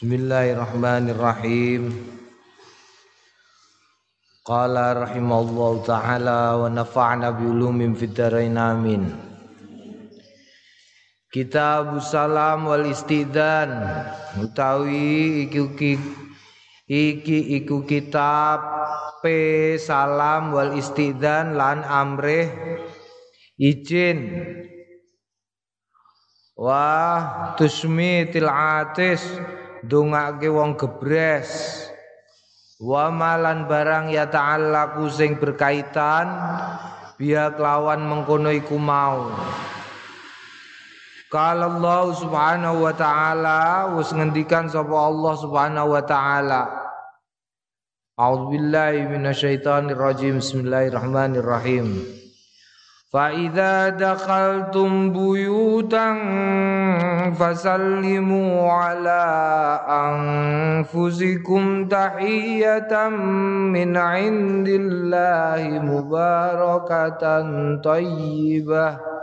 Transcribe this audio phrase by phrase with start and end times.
[0.00, 1.92] Bismillahirrahmanirrahim.
[4.48, 9.12] Qala rahimallahu taala wa nafa'na bi ulumin fid dharain amin.
[11.28, 13.76] Kitab salam wal istidan
[14.40, 15.68] utawi iki
[16.88, 18.64] iki iku kitab
[19.20, 22.48] pe salam wal istidan lan amrih
[23.60, 24.48] izin
[26.56, 29.20] Wah tusmi tilatis
[29.84, 31.82] dongake wong gebres.
[32.80, 36.32] Wa malan barang ya ta'allaku sing berkaitan
[37.20, 39.28] biya kelawan mengkono iku mau.
[41.30, 43.60] Kalau Allah subhanahu wa ta'ala
[43.94, 46.62] Wus ngendikan sapa Allah subhanahu wa ta'ala.
[48.18, 52.19] A'udzu billahi minasyaitonir rajim Bismillahirrahmanirrahim
[53.13, 56.09] فإذا دخلتم بيوتا
[57.39, 59.23] فسلموا على
[59.89, 63.09] أنفسكم تحية
[63.71, 67.23] من عند الله مباركة
[67.83, 69.15] طيبة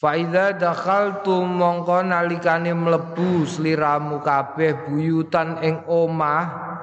[0.00, 6.73] Faida dakhaltum mongko nalikane mlebu sliramu kabeh buyutan ing omah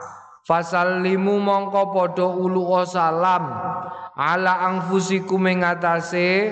[0.42, 3.46] fasallimu mongko padha ulu salam
[4.18, 6.50] ala angfusikum ing atase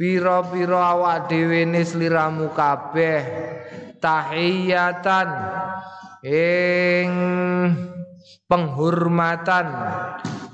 [0.00, 3.20] pira-pira awak dhewe sliramu kabeh
[4.00, 5.28] tahiyatan
[6.24, 7.10] ing
[8.48, 9.66] penghormatan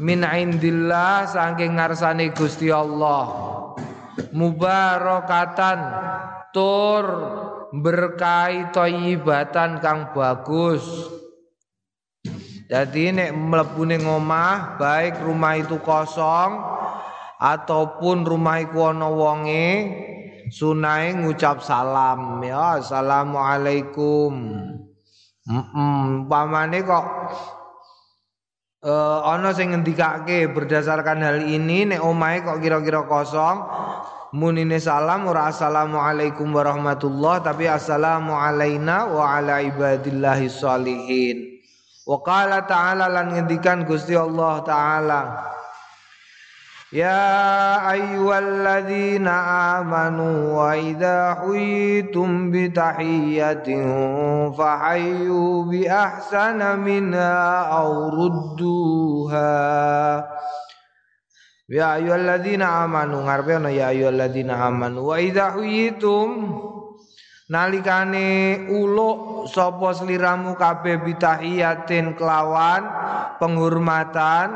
[0.03, 3.47] min indillah saking ngarsane Gusti Allah.
[4.36, 5.80] Mubarakatan
[6.53, 7.05] tur
[7.73, 10.84] berkahi thayyibatan kang bagus
[12.67, 16.59] jadi nek mlebu ning omah baik rumah itu kosong
[17.39, 19.95] ataupun rumah iku ana wonge
[20.50, 24.34] sunahe ngucap salam ya assalamualaikum.
[25.47, 27.06] Heeh, pamane kok
[28.83, 33.63] uh, ana sing ngendikake berdasarkan hal ini nek omahe kok kira-kira kosong
[34.35, 41.55] munine salam ora assalamualaikum warahmatullah tapi assalamu alaina wa ala ibadillahi sholihin.
[42.06, 45.20] Wa qala ta'ala lan ngendikan Gusti Allah taala
[46.94, 49.34] Ya ayyuhalladzina
[49.83, 59.50] amanu wa idza huyitum bi tahiyyatin fahayyu bi ahsana minha aw rudduha
[61.66, 66.55] Ya ayyuhalladzina amanu ngarepe ya ayyuhalladzina amanu wa idza huyitum
[67.46, 72.86] nalikane uluk sapa sliramu kabeh bitahiyatin kelawan
[73.39, 74.55] penghormatan.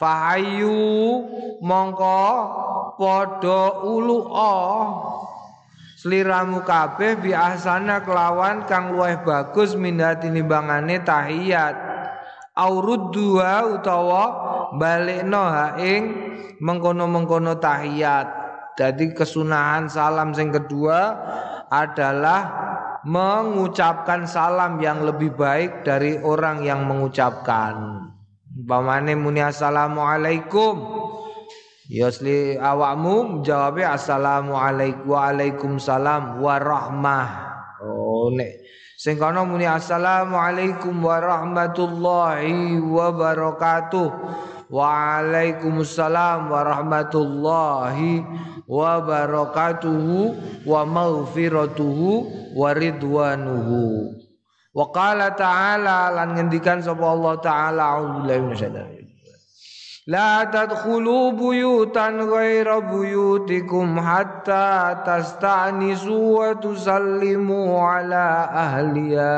[0.00, 1.28] Fahayu
[1.60, 2.24] mongko
[2.96, 4.56] padha ulu'a
[6.00, 11.76] sliramu kabeh bi ahsana kelawan kang luwih bagus mindat tinimbangane tahiyat.
[12.56, 14.24] Aurudduha utawa
[14.80, 16.02] balikno ha ing
[16.64, 18.40] mengkono-mengkono tahiyat.
[18.80, 21.12] Jadi kesunahan salam sing kedua
[21.70, 22.40] adalah
[23.06, 28.04] mengucapkan salam yang lebih baik dari orang yang mengucapkan.
[28.50, 30.74] Bamane muni assalamualaikum.
[31.90, 37.28] Yosli ya awakmu jawabnya assalamualaikum waalaikumsalam warahmah.
[37.82, 38.62] Oh nek
[38.94, 44.06] sing kono muni assalamualaikum warahmatullahi wabarakatuh.
[44.70, 48.22] Waalaikumsalam warahmatullahi
[48.70, 52.10] wabarakatuhu wa maghfiratuhu
[52.54, 54.14] wa ridwanuhu.
[54.70, 59.00] Wa qala ta'ala lan ngendikan sapa Allah taala a'udzubillahi minasyaitonir
[60.06, 69.34] La tadkhulu buyutan ghaira buyutikum hatta tasta'nisu wa tusallimu ala ahliya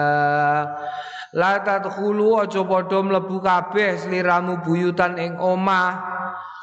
[1.33, 6.13] La tadkhulu aja padha mlebu kabeh sliramu buyutan ing omah.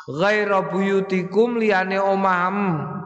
[0.09, 3.02] Ghaira buyutikum liyane omahmu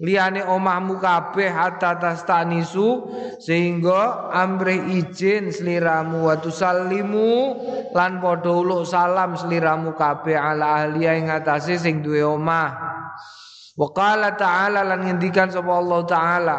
[0.00, 3.08] liyane omahmu kabeh hatta tastanisu
[3.40, 6.28] sehingga amre izin sliramu.
[6.28, 7.32] Wa tusallimu
[7.96, 12.72] lan padha uluk salam sliramu kabeh ala ahli ing atase sing duwe omah.
[13.76, 16.56] Wa qala ta'ala lan ngendikan sapa Allah taala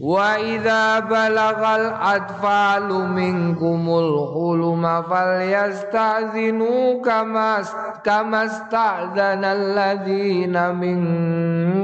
[0.00, 7.62] وإذا بلغ الأطفال منكم الحلم فليستأذنوا كما
[8.04, 10.98] كما استأذن الذين من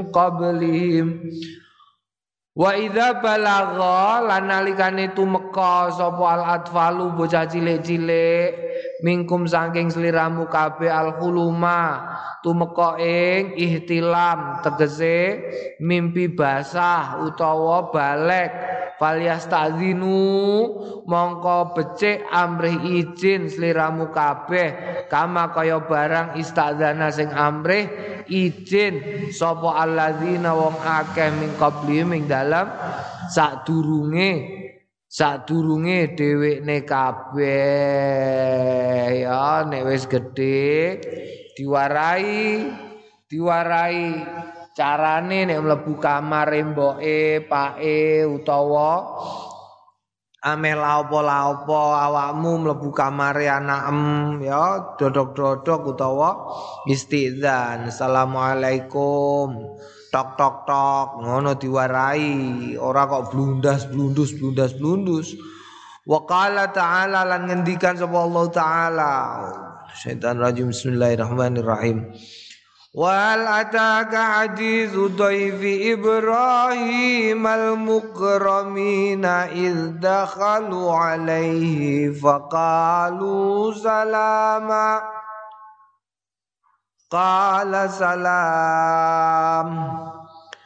[0.03, 1.19] قبلهم
[2.55, 8.55] Wa idza balagha lan nalikane tumeka sapa al atfalu bocah cilik-cilik
[9.03, 11.99] mingkum saking sliramu kabeh al huluma
[12.39, 15.43] tumeka ing ihtilam tegese
[15.83, 18.55] mimpi basah utawa balek
[18.99, 20.17] falyastadzinu
[21.05, 25.03] mongko becik amrih izin sliramu kabeh.
[25.11, 27.87] Kama kaya barang istadzana sing amrih
[28.29, 32.67] izin sapa alladzina wong akeh min qabli ming dalam
[33.31, 34.63] sadurunge
[35.05, 37.45] sadurunge dhewekne kabeh.
[39.23, 40.99] Ya nek wis gedhe
[41.55, 42.67] diwarai
[43.29, 44.03] diwarai
[44.75, 49.07] carane nek mlebu kamar mboke pake utawa
[50.43, 56.29] ameh laopo-laopo awakmu mlebu kamare anakem ya dodok-dodok utawa
[56.91, 57.87] istidzan.
[57.87, 59.79] Assalamualaikum.
[60.11, 61.07] Tok tok tok.
[61.23, 62.75] Ngono diwarai.
[62.77, 65.33] Ora kok blundas blundus blundas blundus.
[66.05, 69.13] Wa qala ta'ala lan ngendikan sapa Allah taala.
[69.97, 72.13] Syaitan rajim bismillahirrahmanirrahim
[72.95, 85.03] Wal ataka hadithu dhaifi Ibrahim al-mukramina idh dakhalu alaihi faqalu salama
[87.11, 89.67] Qala salam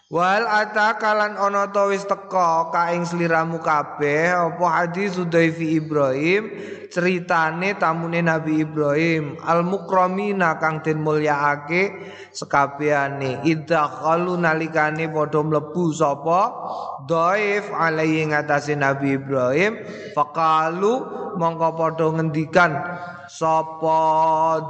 [0.09, 6.49] Wal atakalan ono to wis teka ka ing sliramu kabeh apa hadis Sudaifi Ibrahim
[6.89, 11.93] ceritane tamune Nabi Ibrahim al mukramina kang den mulyaake
[12.33, 16.57] sekabehane idakhalu nalikane padha mlebu sapa?
[17.05, 19.77] Dhaif alaihi ngatasé Nabi Ibrahim
[20.17, 21.05] faqalu
[21.37, 22.81] mongko padha ngendikan
[23.29, 24.01] sapa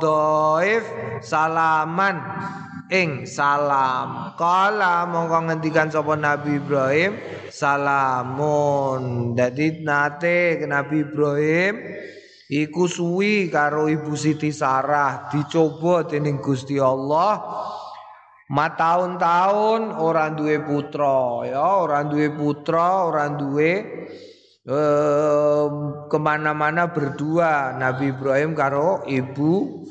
[0.04, 0.84] dhaif
[1.24, 2.20] salaman
[2.90, 4.34] ing salam.
[4.34, 7.14] Kala mongko ngendikan sapa Nabi Ibrahim?
[7.54, 9.34] Salamun.
[9.38, 11.74] Dadi nate Nabi Ibrahim
[12.50, 15.30] iku suwi karo Ibu Siti Sarah.
[15.30, 17.38] Dicoba dening Gusti Allah.
[18.50, 21.86] Ma tahun-tahun ora duwe putra ya.
[21.86, 23.72] Ora duwe putra ora duwe
[24.66, 25.66] eh,
[26.10, 27.78] ke mana-mana berdua.
[27.78, 29.86] Nabi Ibrahim karo Ibu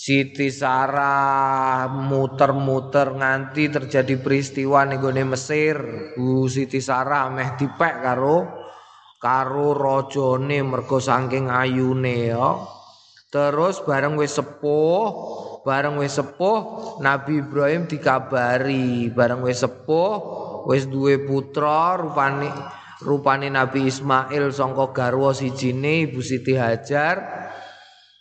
[0.00, 5.76] Siti Sarah muter-muter nganti terjadi peristiwa ning Mesir.
[6.16, 8.48] Bu Siti Sarah meh dipek karo
[9.20, 12.48] karo rajane mergo saking ayune ya.
[13.28, 15.04] Terus bareng wis sepuh,
[15.68, 20.16] bareng wis sepuh Nabi Ibrahim dikabari, bareng wis sepuh
[20.64, 22.48] wis duwe putra rupane
[23.04, 27.16] rupane Nabi Ismail sangka garwa sijine Ibu Siti Hajar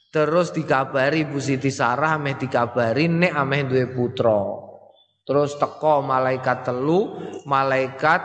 [0.10, 4.42] Terus dikabari Bu Siti Sarah ameh dikabari nek ameh duwe putra.
[5.22, 7.14] Terus teko malaikat telu,
[7.46, 8.22] malaikat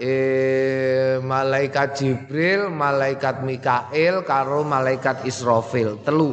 [0.00, 6.32] eh, malaikat Jibril, malaikat Mikail karo malaikat Israfil telu.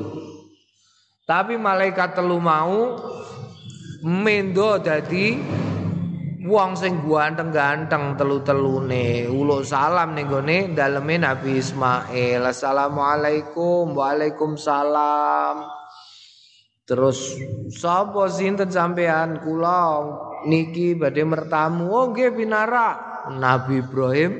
[1.28, 2.96] Tapi malaikat telu mau
[4.00, 5.36] mendo dadi
[6.46, 9.26] wong sing ganteng-ganteng telu-telune.
[9.26, 12.46] Uluk salam ning gone daleme Nabi Ismail.
[12.46, 15.66] Assalamualaikum Waalaikumsalam.
[16.86, 17.34] Terus
[17.74, 19.42] sapa sinten sampean?
[19.42, 20.06] Kula
[20.46, 21.90] niki badhe mertamu.
[21.90, 24.32] Oh nggih pinara Nabi Ibrahim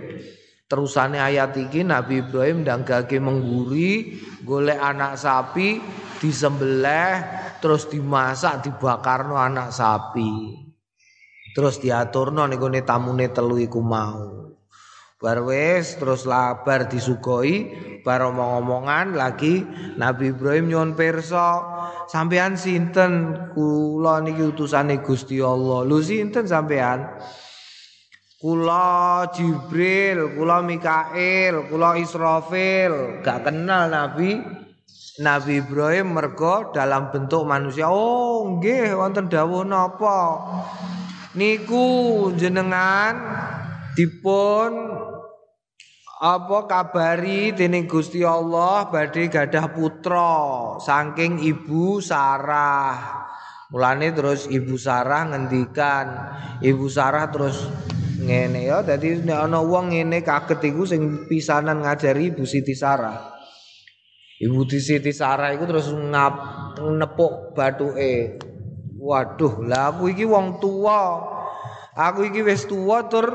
[0.70, 5.82] terusane ayat iki Nabi Ibrahim gage mengguri golek anak sapi
[6.22, 7.22] disembelih
[7.62, 10.65] terus dimasak dibakarno anak sapi
[11.56, 14.52] terus diaturno niku tamune telu iku mau.
[15.16, 17.72] Bar wis terus labar disugoi
[18.04, 19.64] bar omong-omongan lagi
[19.96, 21.64] Nabi Ibrahim nyuwun pirsa
[22.12, 23.34] sampean sinten?
[23.56, 25.88] Kula niki utusane Gusti Allah.
[25.88, 27.16] Lho sinten sampean
[28.44, 33.24] kula Jibril kula Mikail kula Israfil.
[33.24, 34.44] Gak kenal Nabi.
[35.16, 37.88] Nabi Ibrahim mergo dalam bentuk manusia.
[37.88, 40.44] Oh nggih wonten dawuh napa
[41.36, 43.20] niku jenengan
[43.94, 44.72] dipun
[46.16, 50.36] apa kabari dening Gusti Allah badhe gadah putra
[50.80, 53.24] saking ibu Sarah.
[53.70, 56.06] Mulane terus ibu Sarah ngendikan
[56.64, 57.68] ibu Sarah terus
[58.16, 63.36] ngene ya dadi nek ana wong ngene kaget iku sing pisanan ngajari ibu Siti Sarah.
[64.40, 66.34] Ibu Siti Sarah iku terus ngap
[66.80, 68.40] nepuk batuke
[69.06, 71.22] Waduh, lah aku iki wong tua.
[71.94, 73.30] Aku iki wis tua tur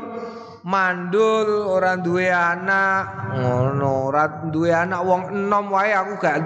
[0.67, 3.31] mandul ora duwe anak.
[3.39, 6.37] Ngono, ora duwe anak wong enom wae aku gak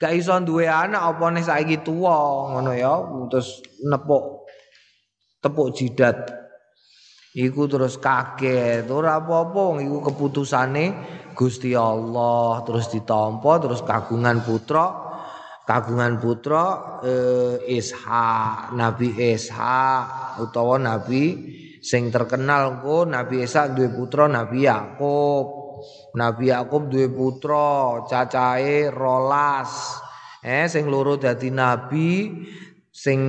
[0.00, 3.04] gak iso duwe anak apa nek saiki tua ngono ya.
[3.28, 4.48] Terus nepuk
[5.44, 6.16] tepuk jidat.
[7.34, 10.94] Iku terus kaget, ora apa-apa iku keputusane
[11.34, 15.13] Gusti Allah terus ditampa terus kagungan putra
[15.64, 21.24] kagungan putra eh, Ishak Nabi Ishak utawa Nabi
[21.84, 25.46] Sing terkenal ku Nabi Isa duwe putra Nabi Yakub.
[26.16, 30.00] Nabi Yakub duwe putra cacahe rolas.
[30.40, 32.28] Eh sing loro dadi nabi,
[32.88, 33.20] sing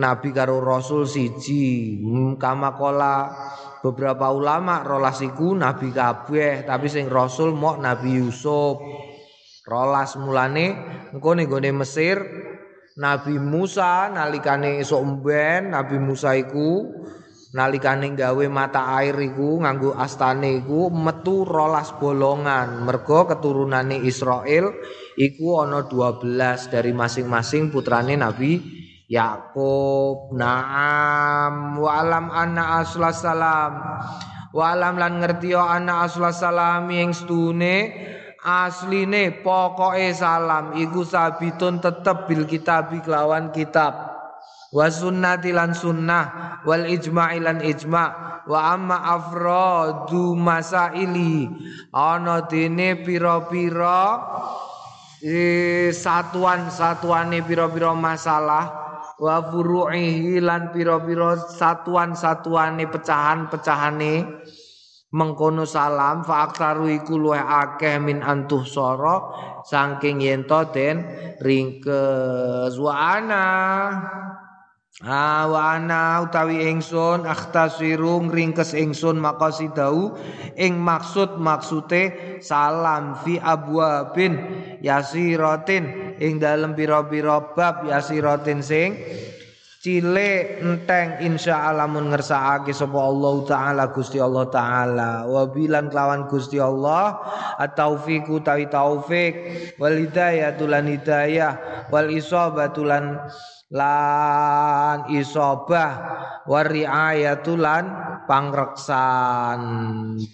[0.00, 2.00] nabi karo rasul siji.
[2.00, 3.36] Hmm, kamakola
[3.84, 8.80] beberapa ulama rolas iku nabi kabeh, tapi sing rasul mok Nabi Yusuf.
[9.68, 10.72] Rolas mulane
[11.12, 12.16] engko ning Mesir
[12.96, 17.00] Nabi Musa nalikane esuk mben Nabi Musa iku
[17.50, 22.82] nalikane gawe mata air iku nganggo astane iku metu rolas bolongan.
[22.86, 24.70] Mergo keturunane Israel
[25.18, 28.58] iku ana 12 dari masing-masing putrane Nabi
[29.10, 30.34] Yakub.
[30.36, 33.72] Naam wa alam anna aslas salam.
[34.50, 37.76] Wa alam lan ngerti anna aslas salam ing stune
[38.44, 40.76] asline pokoke salam.
[40.76, 44.16] Iku sabitun tetep bil kitabi kelawan kitab.
[44.70, 48.08] Wa sunnati lan sunnah wal ijma'i lan ijma'
[48.46, 51.50] wa amma afradu masaili.
[51.90, 54.22] Ana dene pira-pira
[55.18, 58.78] e, satuan-satuane pira-pira masalah.
[59.20, 64.14] Wa furu'ihi lan pira-pira satuan-satuane pecahan-pecahane
[65.10, 69.34] mengkono salam fa aktaru iku luwih akeh min antuh soro
[69.66, 71.02] saking yen to den
[71.42, 72.78] ringkes.
[72.78, 73.46] Wa ana.
[75.00, 80.12] Ah wa ana utawi ingsun akhtasiru ringkes ingsun maqasidau
[80.60, 84.36] ing maksud maksude salam fi abwabin
[84.84, 86.14] yasiratin.
[86.20, 88.92] Ing dalem pira-pira bab yasiratin sing
[89.80, 95.24] cilik enteng insyaallah mun ngersakake sapa Allah taala Gusti Allah taala.
[95.24, 97.16] Wa bilan kelawan Gusti Allah
[97.56, 99.34] at-taufiqu tawi taufik
[99.80, 101.56] wal hidayah tulan hidayah
[101.88, 103.24] wal isabatu lan
[103.72, 105.90] lan isobah
[106.44, 107.88] wariayatu lan
[108.28, 109.60] pangreksan.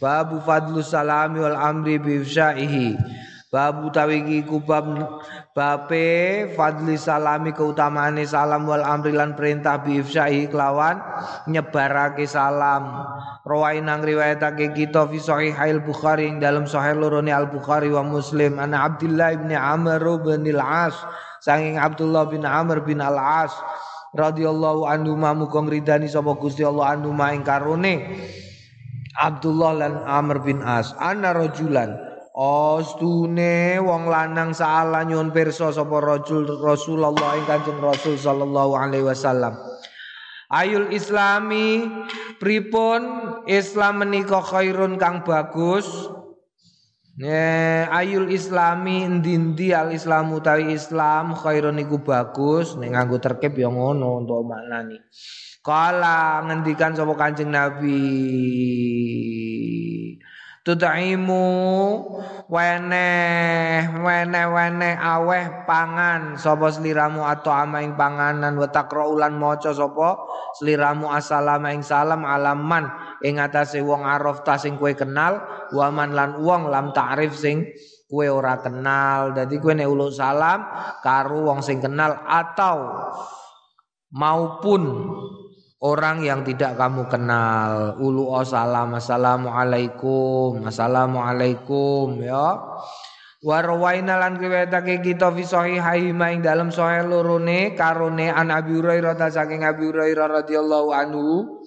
[0.03, 2.19] Babu fadlu salami wal amri bi
[3.47, 4.91] Babu tawiki kubab
[5.55, 10.99] bape fadli salami keutamaane salam wal amri lan perintah bi ifsyai kelawan
[11.47, 13.07] nyebarake salam.
[13.47, 18.59] Rawain nang riwayatake kita fi sahihail Bukhari ing dalam sahih lorone Al Bukhari wa Muslim
[18.59, 20.99] ana Abdullah bin Amr bin Al-As
[21.39, 23.55] sanging Abdullah bin Amr bin Al-As
[24.19, 27.95] radhiyallahu anhu muga ngridani sapa Gusti Allah anhu ing karone
[29.15, 32.06] Abdullah lan Amr bin As ana rajulan
[32.37, 39.57] Ostune wong lanang saala nyuwun pirsa sapa rajul Rasulullah ing Kanjeng Rasul sallallahu alaihi wasallam.
[40.53, 41.89] Ayul Islami
[42.37, 43.01] pripun
[43.49, 45.89] Islam menika khairun kang bagus.
[47.89, 54.21] Ayul Islami endi al Islam utawi Islam khairun iku bagus nek nganggo terkep ya ngono
[54.21, 55.01] untuk maknani.
[55.65, 57.97] Kala ngendikan sapa Kanjeng Nabi
[60.67, 61.47] tutaimu
[62.51, 66.35] weneh weneh weneh aweh pangan.
[66.35, 68.59] Sapa sliramu atau ama ing panganan?
[68.59, 70.27] Wa taqraulan maca sapa
[70.59, 72.91] sliramu assalamu ing salam alaman.
[73.23, 75.39] Ing atase wong araf ta sing kenal
[75.71, 77.71] waman lan wong lam ta'rif sing
[78.11, 79.39] kowe ora kenal.
[79.39, 80.67] Dadi kowe nek salam
[80.99, 83.07] karo wong sing kenal atau
[84.11, 84.83] maupun
[85.83, 87.97] orang yang tidak kamu kenal.
[88.01, 92.57] Ulu salam assalamualaikum assalamualaikum ya.
[93.47, 99.63] Warwaina lan riwayatake kita fi sahihai ing dalam sahih lorone karone an Abi Hurairah saking
[99.63, 101.61] Abi Hurairah radhiyallahu anhu.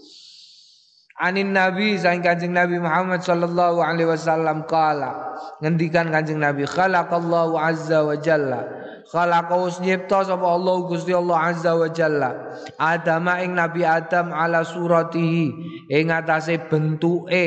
[1.20, 8.08] Anin Nabi saking Kanjeng Nabi Muhammad sallallahu alaihi wasallam kala ngendikan Kanjeng Nabi khalaqallahu azza
[8.08, 8.79] wa jalla
[9.10, 12.32] khalaqaus nyipta sapa Allah Gusti Allah azza wa jalla.
[12.78, 15.46] Adam ing Nabi Adam ala suratihi
[15.90, 17.46] ing atase bentuke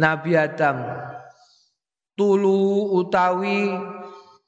[0.00, 0.76] Nabi Adam.
[2.16, 3.76] Tulu utawi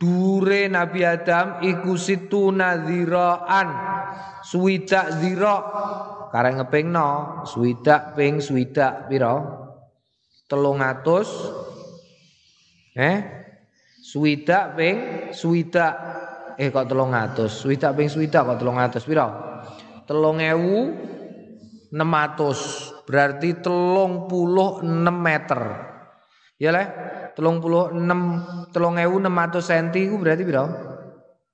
[0.00, 3.68] dure Nabi Adam iku situ nadhiraan
[4.40, 5.56] swidak zira.
[6.28, 9.36] Kareng ngepingno swidak ping swidak pira?
[10.48, 13.16] 300 eh?
[14.00, 14.96] Swidak ping
[15.36, 15.94] swidak
[16.58, 17.62] eh kok telung atus?
[17.62, 19.06] Swidak ping swidak kok telung atus?
[19.06, 19.30] Piro?
[20.04, 20.90] Telung ewu
[21.94, 22.90] enam atus.
[23.06, 25.86] Berarti telung puluh enam meter.
[26.58, 30.66] Ya ewu enam atus senti itu berarti piro?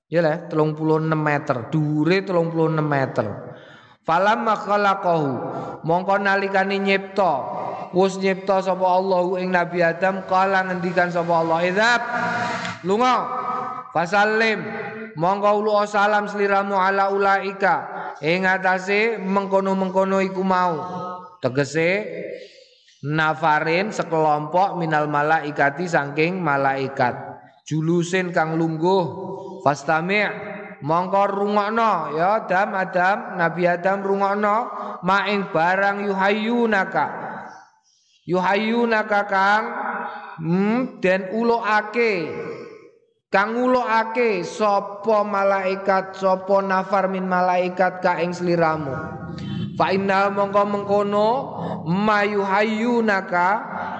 [0.09, 1.69] Ya puluh enam meter.
[1.69, 3.53] Dure telung puluh enam meter.
[4.01, 5.31] Falamma khalaqahu.
[5.85, 7.53] Mongko nalikane nyipta.
[7.93, 12.01] Wis nyipta sapa Allah ing Nabi Adam kala ngendikan sapa Allah idzab
[12.83, 13.15] lunga.
[13.95, 14.59] Fasallim
[15.13, 17.75] monggo ulu salam sliramu ala ulaika.
[18.25, 20.73] Ing atase mengkono-mengkono iku mau.
[21.37, 22.09] Tegese
[23.05, 27.13] nafarin sekelompok minal malaikati saking malaikat.
[27.69, 29.03] Julusin kang lungguh.
[29.61, 30.25] Fastami'
[30.81, 32.17] mongko rungokno.
[32.17, 33.17] Ya Adam Adam.
[33.37, 34.57] Nabi Adam rungokno.
[35.05, 37.05] Maing barang yuhayyunaka.
[38.25, 39.63] Yuhayyunaka kang
[40.41, 42.33] hmm, den ulokake
[43.35, 46.15] kang ulokake sapa malaikat?
[46.15, 48.95] Sapa nafar min malaikat ka ing sliramu?
[49.75, 51.27] Fa inna mongko mengkono
[51.83, 53.47] mayuhayyunaka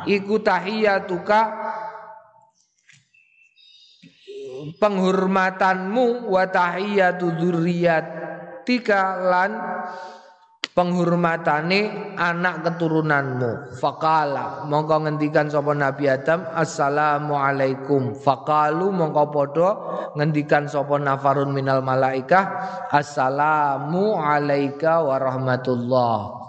[0.08, 1.51] iku tahiyatuka
[4.80, 9.51] penghormatanmu wa tahiyatu dzurriyyatika lan
[10.75, 19.70] penghormatane anak keturunanmu faqala mongko ngendikan sapa Nabi Adam assalamu alaikum faqalu mongko padha
[20.20, 22.44] ngendikan sapa nafarun minal malaikah
[22.91, 26.44] assalamu warahmatullah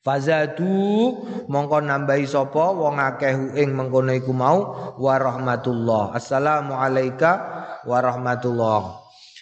[0.00, 1.12] Fazadu
[1.44, 4.58] mongko nambahi sapa wong akeh ing mengkono iku mau
[4.96, 6.16] wa rahmatullah.
[6.16, 7.32] Assalamu alayka
[7.84, 8.99] wa rahmatullah.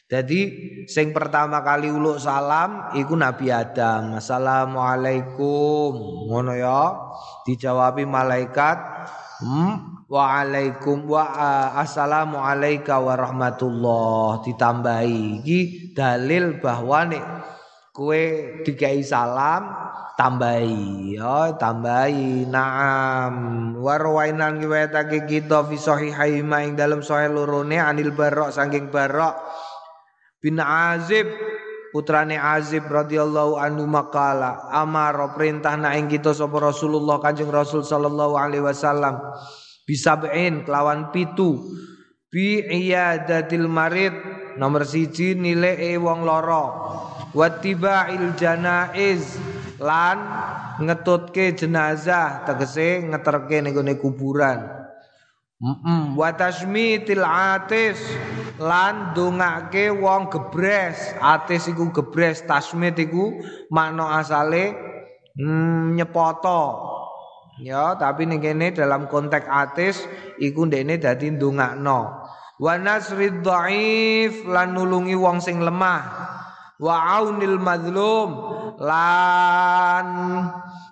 [0.08, 0.40] Jadi
[0.88, 4.16] sing pertama kali uluk salam iku Nabi Adam.
[4.16, 5.92] Assalamualaikum.
[6.32, 6.96] Ngono ya.
[7.44, 8.76] Dijawabi malaikat,
[9.44, 11.20] hmm, Waalaikum wa
[11.76, 17.24] assalamu alayka wa rahmatullah ditambahi iki dalil bahwa nek
[17.92, 19.68] kue dikai salam
[20.16, 23.34] tambahi ya tambahi naam
[23.76, 29.36] warwainan riwayatake kita fi sahihai ma ing dalam sahih lorone anil barok saking barok
[30.48, 31.28] bin azib
[31.92, 38.32] putrane azib radhiyallahu anhu makala amaro perintah na ing kita sapa Rasulullah Kanjeng Rasul sallallahu
[38.32, 39.20] alaihi wasallam
[39.84, 41.68] bisab'in kelawan pitu
[42.32, 44.16] bi iyadatil marid
[44.56, 46.64] nomor siji nilai e wong loro
[47.36, 49.36] wattiba'il janaiz
[49.76, 50.18] lan
[50.80, 54.77] ngetutke jenazah tegese ngeterke ning kuburan
[56.14, 57.98] wa tasmitil atis
[58.62, 61.14] lan dongake wong gebres.
[61.18, 63.42] Atis iku gebres tasmit iku
[63.74, 64.74] makna asale
[65.34, 66.94] mm, nyepoto.
[67.58, 70.06] Ya tapi ning kene dalam konteks atis
[70.38, 72.00] iku ndekne dadi ndongakno.
[72.58, 76.37] Wa nasrid dhaif lan nulungi wong sing lemah
[76.78, 78.30] wa aunil mazlum.
[78.78, 80.08] Lan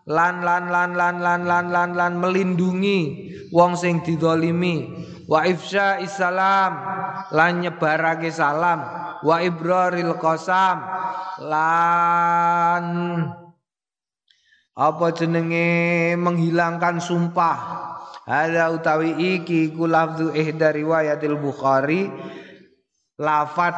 [0.07, 3.01] lan lan lan lan lan lan lan lan melindungi
[3.51, 4.87] wong sing didolimi
[5.27, 6.73] wa ifsya issalam
[7.31, 8.83] lan nyebarake salam.
[9.23, 10.83] Wa ibraril qasam.
[11.47, 12.85] Lan
[14.77, 17.59] apa jenenge menghilangkan sumpah?
[18.27, 22.11] Ada utawi iki ku lafzu ihda riwayatil bukhari
[23.17, 23.73] lafat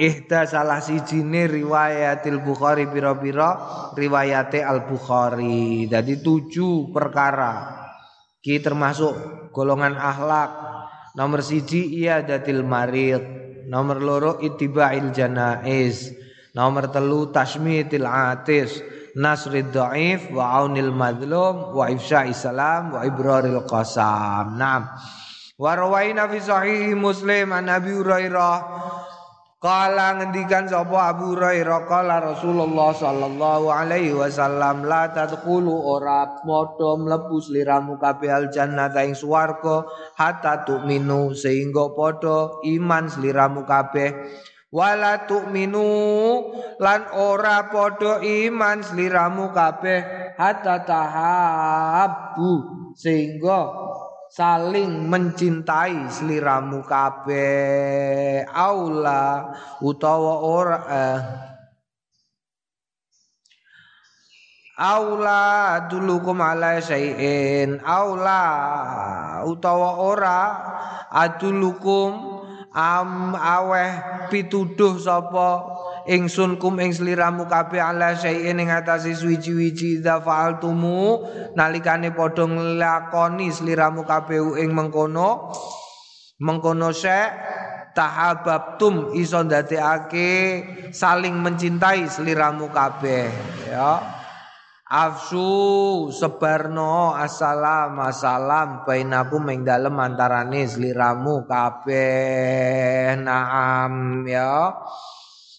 [0.00, 3.50] ihda salah sijine riwayatil Bukhari pira-pira
[3.92, 5.84] riwayate Al Bukhari.
[5.88, 7.84] Jadi tujuh perkara.
[8.40, 9.14] Ki termasuk
[9.52, 10.50] golongan akhlak.
[11.12, 13.22] Nomor siji iya datil marid.
[13.68, 16.10] Nomor loro itiba'il janaiz.
[16.56, 18.80] Nomor telu tasmitil atis.
[19.12, 24.56] Nasrid dhaif wa aunil madlum wa ifsya'i salam wa ibraril qasam.
[24.56, 24.88] Naam.
[25.62, 28.56] Wa rawaina fi sahih Muslim an Nabi Hurairah.
[29.62, 37.38] Kala ngendikan sapa Abu Hurairah kala Rasulullah sallallahu alaihi wasallam la tadkhulu ora padha mlebu
[37.38, 39.86] sliramu kabeh al jannata ing swarga
[40.18, 44.18] hatta tu'minu sehingga padha iman sliramu kabeh.
[44.74, 45.86] Wala tu'minu
[46.82, 52.50] lan ora padha iman sliramu kabeh hatta tahabbu
[52.98, 53.60] sehingga
[54.32, 58.48] saling mencintai seliramu kabeh.
[58.48, 59.52] Aula
[59.84, 61.20] utawa ora eh,
[64.80, 65.44] aula
[65.92, 67.76] dulukum ala syai'in.
[67.84, 68.40] Aula
[69.44, 70.40] utawa ora
[71.12, 72.40] adulukum
[72.72, 74.00] am aweh
[74.32, 75.60] pituduh sapa
[76.06, 81.22] ingsun kum ing sliramu kabeh ala syai'in ing atase suwi-wiji idza fa'altumu
[81.54, 85.52] nalikane padha nglakoni sliramu kabeh ing mengkono.
[86.42, 87.30] Mengkono syek
[87.94, 90.30] tahabbtum iso ndadekake
[90.90, 93.30] saling mencintai sliramu kabeh
[93.70, 94.20] ya.
[94.92, 104.76] Afsu sebarno assalam assalam bainakum ing dalem antarane sliramu kabeh naam ya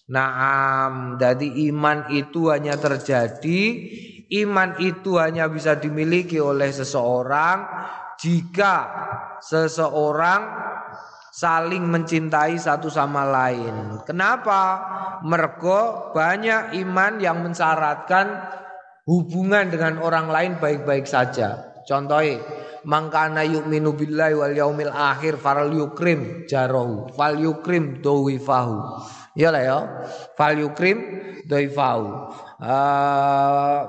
[0.04, 3.60] Naam, jadi iman itu hanya terjadi,
[4.44, 7.64] iman itu hanya bisa dimiliki oleh seseorang
[8.20, 8.84] jika
[9.40, 10.44] seseorang
[11.32, 14.04] saling mencintai satu sama lain.
[14.04, 14.84] Kenapa?
[15.24, 18.44] Mergo banyak iman yang mensyaratkan
[19.08, 21.80] hubungan dengan orang lain baik-baik saja.
[21.88, 22.44] Contohnya,
[22.84, 29.00] mangkana yu'minu billahi wal yaumil akhir faral yukrim jarahu fal yukrim dowifahu.
[29.34, 29.78] Ya lah ya.
[30.38, 30.98] Fal yukrim
[31.46, 32.06] dowifahu.
[32.62, 33.80] Uh,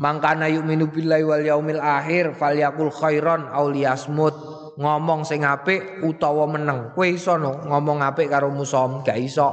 [0.00, 4.32] mangkana yu'minu billahi wal yaumil akhir fal yakul khairon aw liyasmut
[4.80, 6.96] ngomong sing apik utawa meneng.
[6.96, 9.48] Kowe iso no ngomong apik karo musom, gak iso.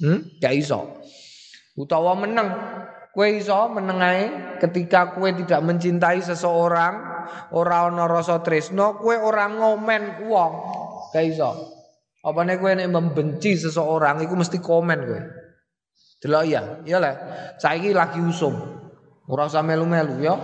[0.00, 0.40] Hmm?
[0.40, 1.04] Gak iso.
[1.76, 2.48] Utawa meneng
[3.14, 3.70] Kue iso
[4.58, 6.94] ketika kue tidak mencintai seseorang,
[7.54, 10.52] ora ana rasa tresno, kue orang ngomen wong.
[11.14, 11.73] Gak iso.
[12.24, 15.20] Apane kue nek membenci seseorang iku mesti komen kue.
[16.24, 17.14] Delok ya, iya lah.
[17.60, 18.56] Saiki lagi usum.
[19.28, 20.34] Ora usah melu-melu ya.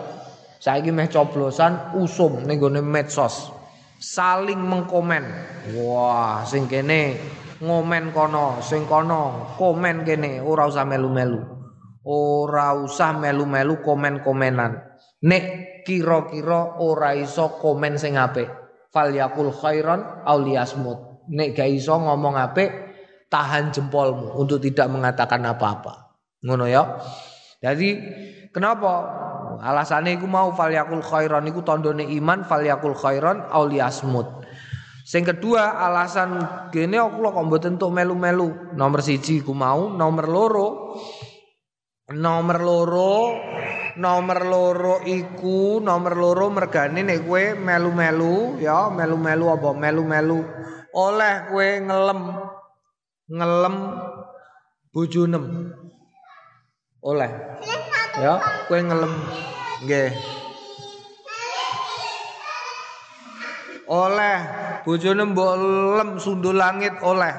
[0.60, 3.48] Saiki meh coblosan usum ning gone medsos.
[3.96, 5.24] Saling mengkomen.
[5.80, 7.16] Wah, sing kene
[7.64, 11.60] ngomen kono, sing kono komen kene, ora usah melu-melu.
[12.04, 14.80] ora usah melu-melu komen-komenan.
[15.20, 15.44] Nek
[15.84, 18.48] kira-kira ora iso komen sing apik,
[18.88, 21.09] fal yakul khairan liyasmut.
[21.30, 22.70] Nek gak iso ngomong apik,
[23.30, 26.18] tahan jempolmu untuk tidak mengatakan apa-apa.
[26.42, 26.98] Ngono ya.
[27.60, 27.88] Jadi
[28.50, 28.92] kenapa?
[29.60, 34.42] Alasannya iku mau fal yakul khairan iku tandane iman fal yakul khairan aw liyasmut.
[35.04, 36.38] Sing kedua alasan
[36.70, 38.74] gene aku kok mboten entuk melu-melu.
[38.74, 40.68] Nomor siji ku mau, nomor loro
[42.10, 43.14] Nomor loro
[43.94, 50.42] nomor loro iku nomor loro mergane nek kowe melu-melu ya melu-melu apa melu-melu
[50.94, 52.20] oleh kowe ngelem.
[53.30, 53.76] Ngelem
[54.90, 55.44] bojonem
[57.04, 57.30] oleh.
[58.18, 58.34] Ya
[58.66, 59.12] kowe ngelem.
[59.86, 60.12] Nggih.
[63.90, 64.36] Oleh
[64.86, 65.52] bojone mbok
[65.98, 67.34] lem sundul langit oleh.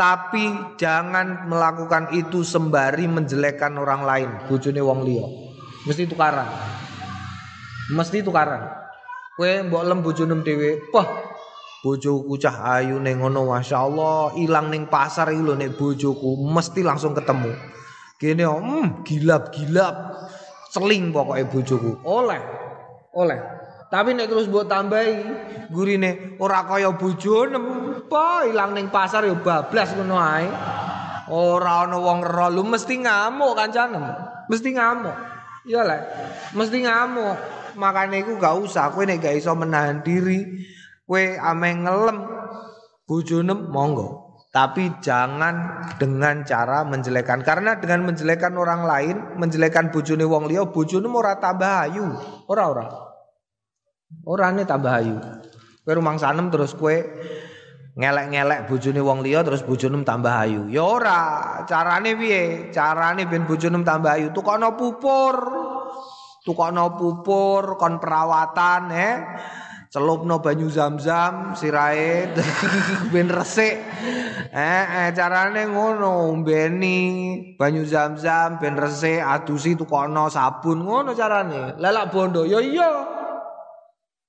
[0.00, 4.30] Tapi jangan melakukan itu sembari menjelekkan orang lain.
[4.48, 5.28] Bojone wong liya.
[5.84, 6.48] Mesti tukaran.
[7.92, 8.64] Mesti tukaran.
[9.36, 10.88] Kowe mbok lem bojone dhewe.
[10.92, 11.29] Wah
[11.80, 17.16] bojoku cah ayu ning ngono masyaallah ilang ning pasar iki lho nek bojoku mesti langsung
[17.16, 17.52] ketemu
[18.20, 19.96] kene hmm gilap-gilap
[20.68, 22.40] celing pokoknya bojoku oleh
[23.16, 23.40] oleh
[23.90, 25.18] tapi nek terus mbok tambahi
[25.74, 27.58] gurine ora kaya bojone,
[28.06, 30.46] apa ilang ning pasar ya bablas ngono ae.
[31.30, 33.98] Ora ana wong ero lu mesti ngamuk kancane.
[34.46, 35.16] Mesti ngamuk.
[35.66, 36.00] Iya lah.
[36.54, 37.36] Mesti ngamuk.
[37.78, 40.42] Makane iku gak usah kowe nek gak iso menahan diri,
[41.10, 42.18] kowe ame ngelem
[43.02, 44.30] bojone monggo.
[44.50, 51.06] Tapi jangan dengan cara menjelekan Karena dengan menjelekan orang lain Menjelekan bojone wong liya Bojone
[51.06, 52.02] ora tambah ayu
[52.50, 53.10] Ora-ora
[54.26, 55.16] Orane tambah ayu.
[55.86, 56.92] Kowe rumang sanem terus kowe
[57.96, 60.66] ngelek-ngelek bojone wong liya terus bojone tambah ayu.
[60.70, 61.22] Ya ora,
[61.64, 62.70] carane piye?
[62.74, 65.36] Carane ben bojone tambah ayu tukokno pupur.
[66.44, 69.16] Tukokno pupur kon perawatan eh.
[69.90, 72.30] Celupno banyu zam-zam sirahe
[73.12, 73.74] ben resik.
[74.54, 76.98] Eh, eh carane ngono, mbeni
[77.58, 81.74] banyu zam-zam ben resik, adusi tukokno sabun ngono carane.
[81.82, 82.86] Lelak bondo, ya iya.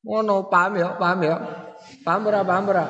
[0.01, 0.97] Ngono, paham ya?
[0.97, 1.35] Paham ya?
[2.01, 2.41] Paham ora?
[2.41, 2.85] Paham ora?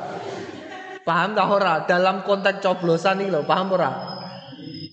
[1.04, 1.74] Paham tak ora?
[1.84, 3.92] Dalam konteks coblosan iki lho, paham ora?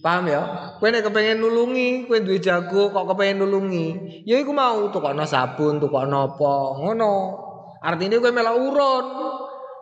[0.03, 0.43] Paham ya?
[0.83, 3.87] Kowe nek kepengin nulungi, kowe duwe jago kok kepengin nulungi,
[4.27, 7.15] ya iku mau tukokno sabun, tukokno apa, ngono.
[7.83, 9.07] Artinya kowe melok urun.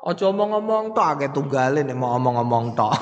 [0.06, 2.94] Aja omong-omong tok akeh tunggale nek mau omong-omong tok.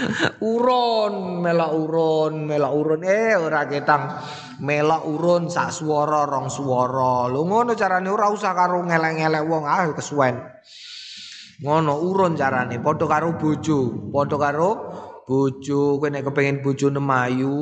[0.52, 4.10] urun, melok urun, melok urun eh ora ketang
[4.58, 7.30] melok urun sak swara rong swara.
[7.30, 10.34] Lho ngono carane ora usah karo ngelek-ngelek wong ah kesuwen.
[11.62, 14.70] Ngono urun carane padha karo bojo, padha karo
[15.28, 17.52] bojo kowe nek kepengin bojone mayu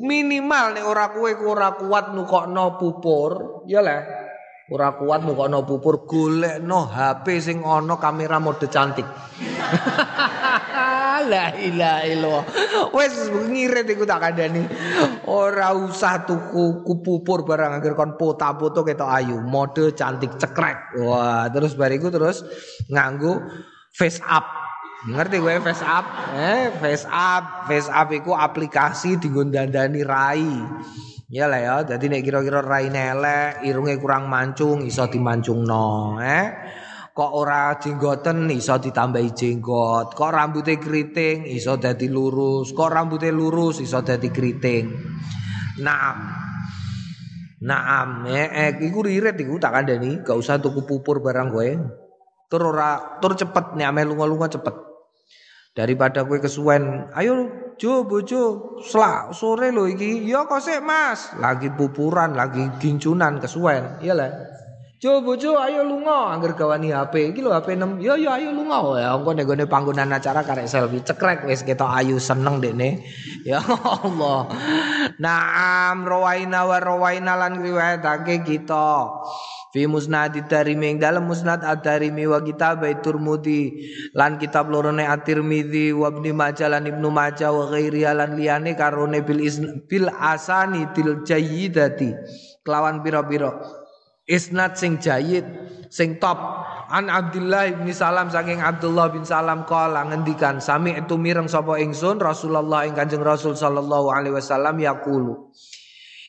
[0.00, 4.29] minimal nek ora kowe ora kuat nukokno pupur ya lah
[4.70, 9.02] Ora kuat nukono pupur golekno HP sing ana kamera mode cantik.
[11.30, 12.44] La ilaha illallah.
[12.94, 14.62] Wes ngirit iku tak kandhani.
[15.26, 21.02] Ora usah tuku pupur barang agar kon foto-foto ketok ayu, mode cantik cekrek.
[21.02, 22.46] Wah, terus bariku terus
[22.86, 23.42] nganggo
[23.90, 24.46] face up.
[25.10, 26.06] Ngerti gue face up?
[26.36, 30.46] Eh, face up, face up iku aplikasi dienggo dandani rai.
[31.30, 36.46] Ya lah ya, jadi nek kira-kira rai elek, irunge kurang mancung iso dimancungno, eh.
[37.14, 43.78] Kok ora jenggoten iso ditambahi jenggot, kok rambutnya keriting iso dadi lurus, kok rambutnya lurus
[43.78, 44.90] iso dadi keriting.
[45.78, 46.18] Naam.
[47.62, 51.70] Naam, eh, eh iku riret iku tak kandhani, gak usah tuku pupur barang kowe.
[52.50, 54.74] Tur ora tur cepet nek ame lunga-lunga cepet.
[55.78, 60.28] Daripada kowe kesuwen, ayo Jo bojo, selak sore lho iki.
[60.28, 64.04] Ya kok sik Mas, lagi pupuran, lagi gincunan kesuwen.
[64.04, 64.59] Iya lah.
[65.00, 67.32] Jo bojo ayo lunga angger gawani HP.
[67.32, 68.04] Iki lho HP 6.
[68.04, 69.00] Ya ya ayo lunga.
[69.00, 73.00] Ya engko nek gone panggonan acara karek selfie cekrek wis ketok ayu seneng dekne.
[73.40, 74.52] Ya Allah.
[75.16, 79.08] Naam rawaina wa rawaina lan riwayatake kita.
[79.72, 86.34] Fi musnad ing dalam musnad Ad-Darimi wa kitab Turmudi lan kitab lorone At-Tirmidzi wa Ibnu
[86.34, 89.40] Majah lan Ibnu Majah wa ghairi lan liyane karone bil
[89.86, 92.18] bil asani til jayyidati
[92.66, 93.79] kelawan pira-pira
[94.30, 95.42] isnad sing jayyid
[95.90, 96.38] sing top.
[96.90, 102.18] An Abdullah bin Salam saking Abdullah bin Salam kala ngendikan sami itu mireng sapa ingsun?
[102.18, 105.54] Rasulullah ing Kanjeng Rasul sallallahu alaihi wasallam yaqulu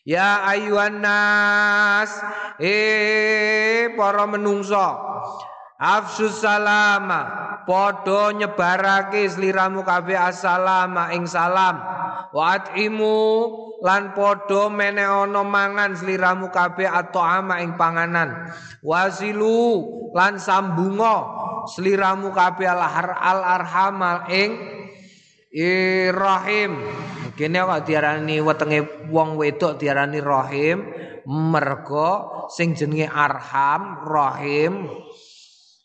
[0.06, 2.14] Ya ayuhan nas
[2.62, 4.86] eh para menungso
[5.82, 7.26] Afsus salama
[7.66, 11.82] podo nyebarake sliramu kabeh assalama ing salam
[12.30, 13.18] wa atimu
[13.82, 18.54] lan podo mene ana mangan sliramu kabeh atau ama ing panganan.
[18.86, 21.26] Wasilu lan sambunga
[21.65, 24.52] sliramu kabeh al arhamal ing
[25.52, 26.80] Irahim.
[27.36, 30.88] Kene kok diarani wetenge wong wedok diarani rahim
[31.26, 34.88] mergo sing jenenge arham, rahim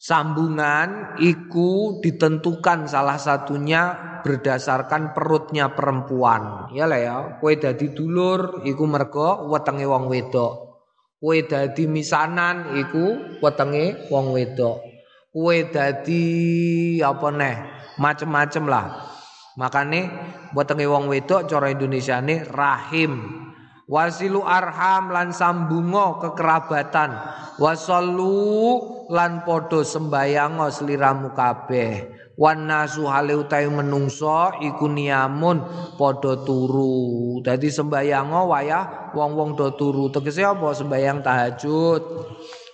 [0.06, 6.70] sambungan iku ditentukan salah satunya berdasarkan perutnya perempuan.
[6.70, 10.78] Ya lah ya, kowe dadi dulur iku mergo wetenge wong wedok.
[11.18, 14.78] Kowe dadi misanan iku wetenge wong wedok.
[15.34, 16.22] Kowe dadi
[17.02, 17.56] apa neh?
[17.98, 18.86] Macem-macem lah.
[19.58, 20.06] Makane
[20.54, 23.45] wetenge wong wedok cara Indonesiane rahim.
[23.87, 27.14] Wasilu arham lan sambungo kekerabatan.
[27.62, 28.83] Wasallu
[29.14, 32.18] lan podo sembayango seliramu kabeh.
[32.35, 35.62] Wan nasu hale utawi menungso iku niamun
[35.94, 37.38] padha turu.
[37.46, 40.11] Dadi sembayango wayah wong-wong do turu.
[40.11, 42.03] Tegese apa sembayang tahajud.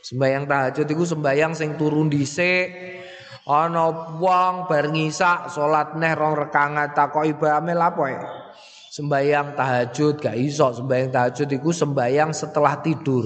[0.03, 2.99] Sembayang tahajud iku sembayang sing turu dhisik
[3.43, 8.07] ana wong bar ngisak salat neh rong rekangan takoki bame lapo
[8.93, 13.25] sembayang tahajud gak iso sembayang tahajud iku sembayang setelah tidur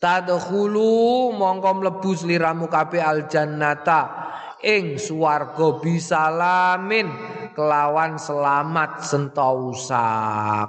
[0.00, 4.32] tadkhulu mongko mlebu sliramu kabeh aljannata
[4.64, 7.10] ing swarga bisalamin
[7.52, 10.06] kelawan selamat sentausa.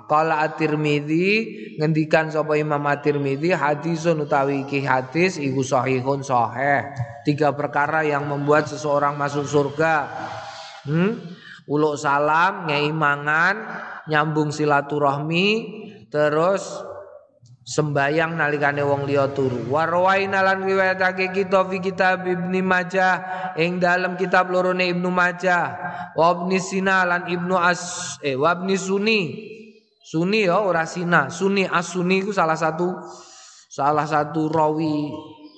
[0.04, 1.30] Kala At-Tirmidzi
[1.80, 6.92] ngendikan sapa Imam At-Tirmidzi hadisun utawi iki hadis iku sahihun sahih.
[7.24, 10.12] Tiga perkara yang membuat seseorang masuk surga.
[10.84, 11.16] Hmm?
[11.63, 13.56] Uluk salam, ngeimangan,
[14.12, 15.47] nyambung silaturahmi,
[16.12, 16.84] terus
[17.63, 19.71] sembayang nalikane wong liya turu.
[19.71, 25.65] Warwaina lan riwayatake kita fi kitab Ibnu Majah ing dalam kitab lorone Ibnu Majah.
[26.13, 29.21] Wa Ibnu Sina lan Ibnu As eh wa Ibnu Sunni
[30.04, 33.02] Sunni ya ora Sina Sunni As-Sunni itu salah satu
[33.71, 35.10] salah satu rawi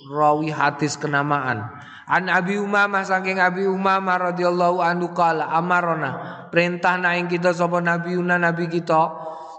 [0.08, 1.66] rawi hadis kenamaan
[2.06, 8.14] An Abi Umamah saking Abi Umamah radhiyallahu anhu qala amarona perintah naing kita sapa nabi
[8.22, 9.10] nabi kita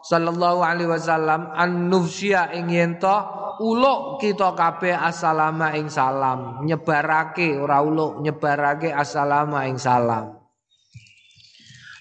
[0.06, 3.18] sallallahu alaihi wasallam an nufsya ing yento
[3.59, 6.62] uluk kita kabeh assalama ing salam.
[6.62, 10.38] Nyebarake ora uluk nyebarake assalama ing salam.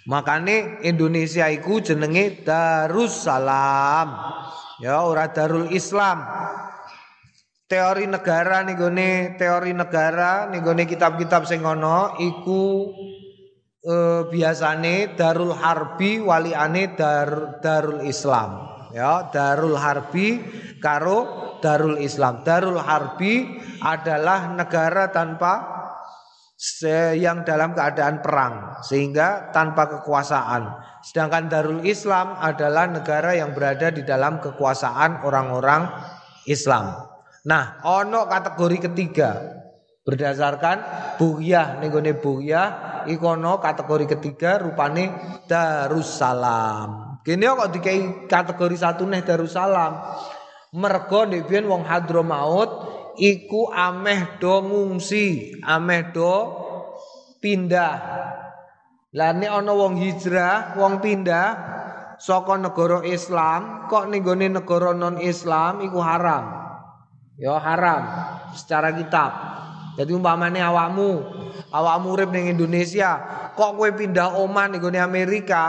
[0.05, 4.07] Makane Indonesia iku jenenge Darussalam.
[4.77, 6.21] Ya ora Darul Islam
[7.65, 12.93] teori negara nih teori negara nih kitab-kitab sing ana iku
[13.81, 18.73] eh, biasane Darul Harbi waliane dar, Darul Islam.
[18.93, 20.39] Ya Darul Harbi
[20.77, 22.45] karo Darul Islam.
[22.45, 25.73] Darul Harbi adalah negara tanpa
[27.19, 30.71] yang dalam keadaan perang sehingga tanpa kekuasaan.
[31.03, 35.91] Sedangkan Darul Islam adalah negara yang berada di dalam kekuasaan orang-orang
[36.47, 37.04] Islam
[37.45, 39.31] nah ono kategori ketiga.
[40.05, 40.77] Berdasarkan
[41.17, 45.09] buyah nenggone buyah ikono kategori ketiga rupane
[45.49, 47.21] Darussalam.
[47.25, 49.97] Kene kok dikai kategori satu nih Darussalam.
[50.77, 52.69] Mergo ndek wong Hadramaut
[53.17, 56.33] iku ameh do ngungsi ameh do
[57.41, 57.97] pindah.
[59.15, 61.47] Nek ana wong hijrah wong pindah
[62.19, 66.64] saka negara Islam kok ning negara non Islam iku haram
[67.35, 68.03] ya haram
[68.55, 69.31] secara kitab
[69.95, 71.23] jadi umpamane awakmu,
[71.71, 73.15] awakmu urip ning Indonesia,
[73.55, 75.63] kok kowe pindah Oman ning Amerika,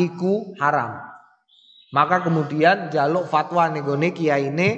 [0.00, 0.96] iku haram.
[1.92, 3.84] Maka kemudian jaluk fatwa ning
[4.16, 4.68] kiai ini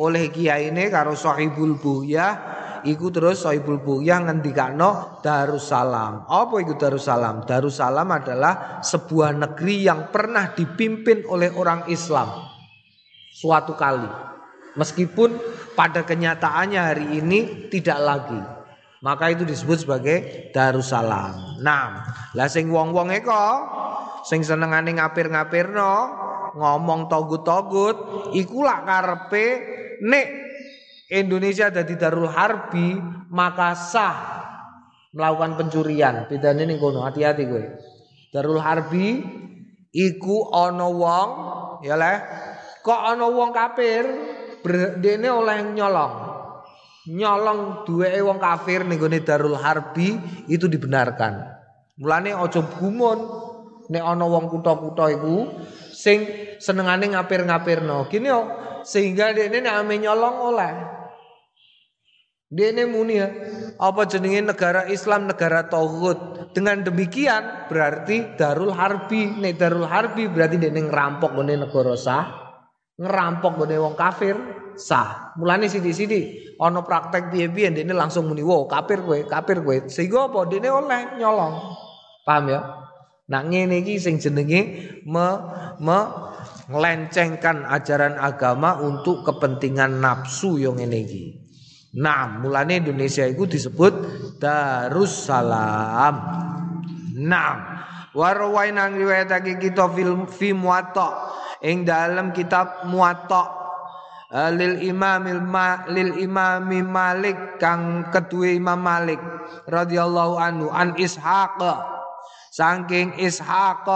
[0.00, 2.56] oleh kiai ini karo sahibul buya
[2.88, 6.24] iku terus Soibul Buyah ngendikano Darussalam.
[6.24, 7.44] Apa iku Darussalam?
[7.44, 12.32] Darussalam adalah sebuah negeri yang pernah dipimpin oleh orang Islam
[13.34, 14.37] suatu kali.
[14.78, 15.34] Meskipun
[15.74, 18.40] pada kenyataannya hari ini tidak lagi.
[19.02, 20.16] Maka itu disebut sebagai
[20.50, 21.62] Darussalam.
[21.62, 22.02] Nah,
[22.34, 23.46] lah sing wong-wong eko
[24.26, 25.94] sing senengane ngapir-ngapirno,
[26.58, 27.96] ngomong togut-togut,
[28.34, 29.46] iku lak karepe
[30.02, 30.26] nek
[31.08, 32.98] Indonesia ada di Darul Harbi,
[33.32, 34.18] maka sah
[35.14, 36.28] melakukan pencurian.
[36.28, 37.64] Bedane ning kono, hati-hati gue.
[38.28, 39.24] Darul Harbi
[39.88, 41.28] iku ana wong
[41.80, 42.18] ya leh
[42.84, 44.04] kok ana wong kafir
[44.98, 46.38] dene oleh nyolong
[47.08, 50.12] nyolong duweke wong kafir ning gone Darul Harbi
[50.46, 51.40] itu dibenarkan.
[51.98, 53.18] Mulane aja gumun
[53.88, 55.48] nek ana wong kutha-kutha iku
[55.90, 56.28] sing
[56.60, 58.06] senengane ngapir-ngapirno.
[58.12, 58.40] Gini yo
[58.84, 60.74] sehingga dekne nek ame nyolong oleh.
[62.48, 63.28] Dene muni ya,
[63.76, 66.48] apa jenenge negara Islam negara tauhid.
[66.56, 72.47] Dengan demikian berarti Darul Harbi, nek Darul Harbi berarti dene ngerampok ngene negara sah,
[72.98, 74.34] ngerampok ngene wong kafir
[74.74, 75.34] sah.
[75.38, 80.46] Mulane sithik-sithik ana praktek piye-piye dene langsung muni, "Wo, kafir kowe, kafir kowe." Sehingga apa
[80.50, 81.54] dene oleh nyolong.
[82.26, 82.60] Paham ya?
[83.28, 84.60] Nah ngene iki sing jenenge
[85.06, 85.26] me,
[85.78, 85.98] me
[86.68, 91.24] ngelencengkan ajaran agama untuk kepentingan nafsu yang ngene iki.
[91.96, 93.92] Nah, mulane Indonesia itu disebut
[94.36, 96.14] Darussalam.
[97.16, 97.52] Nah,
[98.12, 101.32] warwain nang riwayatake kita film fi muwatta
[101.62, 103.56] ing dalam kitab muwatta.
[104.28, 109.16] Uh, lil imamil ma, lil imami Malik kang kedua Imam Malik
[109.64, 111.56] radhiyallahu anhu an Ishaq
[112.52, 113.88] saking Ishaq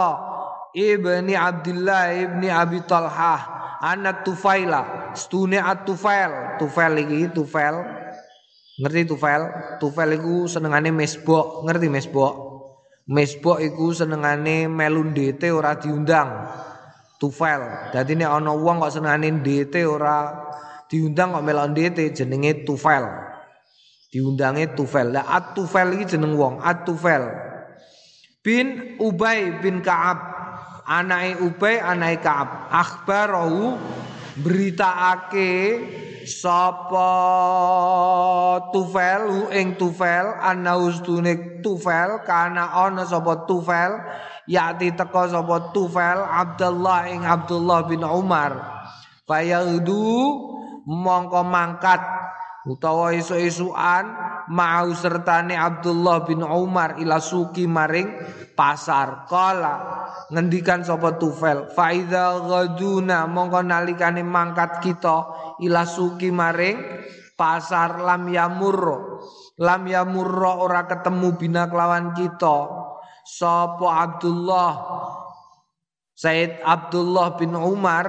[0.73, 3.45] ibni Abdullah ibni Abi Talhah
[3.77, 6.93] anak Tufaila stune at-Tufail Tufail.
[7.05, 7.77] Iki Tufail.
[8.81, 9.43] Ngerti Tufail?
[9.77, 11.61] Tufail iku senengane mesbok.
[11.69, 12.33] Ngerti mesbok?
[13.05, 16.49] Mesbok iku senengane melundete ora diundang
[17.23, 17.95] Tufel.
[17.95, 20.27] Dadi nek ana wong kok senengane DT ora
[20.91, 23.07] diundang kok melok DT jenenge Tufel.
[24.11, 25.15] Diundange Tufel.
[25.15, 27.31] Lah At-Tufel iki jeneng wong, At-Tufel.
[28.43, 30.19] Bin Ubay bin Ka'ab.
[30.83, 32.67] Anake Ubay, anake Ka'ab.
[32.67, 33.79] Akhbarahu
[34.43, 35.51] beritaake
[36.25, 37.09] sapa
[38.71, 43.99] Tufel ing Tufel anaustune Tufel kana ana sapa Tufel
[44.49, 48.51] yakti teko sapa Tufel Abdullah ing Abdullah bin Umar.
[49.23, 50.03] Fayaudu
[50.83, 52.03] mongko mangkat
[52.63, 54.07] utawa isu-isuan
[54.47, 58.07] mau sertane Abdullah bin Umar ila suki maring
[58.55, 59.27] pasar.
[59.27, 65.17] Kala ngendikan sapa Tufel faida ghaduna mongko nalikane mangkat kita
[65.59, 66.79] ila suki maring
[67.35, 69.19] pasar lam yamurro
[69.59, 72.81] lam yamurro ora ketemu bina kelawan kita.
[73.23, 74.73] Sopo Abdullah?
[76.13, 78.05] Said Abdullah bin Umar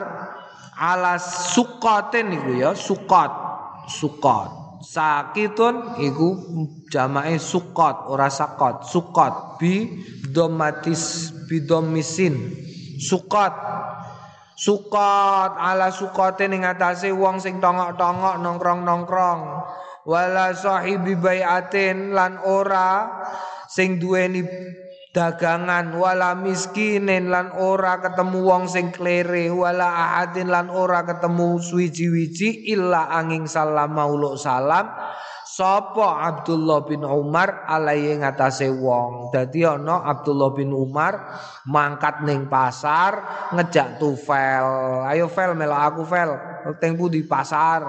[0.74, 3.43] ala sukaten iku ya sukat
[3.88, 6.28] sukat sakitun iku
[6.92, 8.84] jamae sukat ora sakot.
[8.84, 12.52] Sukat bi domatis bi domisin.
[13.00, 13.52] Sukat
[14.54, 19.40] sukat ala sukaten ing atase wong sing tongok-tongok nongkrong-nongkrong.
[20.04, 23.08] Wala sahibi bayatin lan ora
[23.72, 24.44] sing duweni
[25.14, 32.74] dagangan wala miskinin lan ora ketemu wong sing klere wala ahadin lan ora ketemu suwiji-wiji
[32.74, 34.90] illa angin salam mauluk salam.
[35.54, 39.30] Sapa Abdullah bin Umar alaihi ngatasé wong?
[39.30, 41.14] Dadi ana Abdullah bin Umar
[41.70, 43.22] mangkat ning pasar
[43.54, 44.66] ngejak tufel.
[45.06, 46.34] Ayo fel melok aku fel.
[46.82, 47.86] Teng di pasar?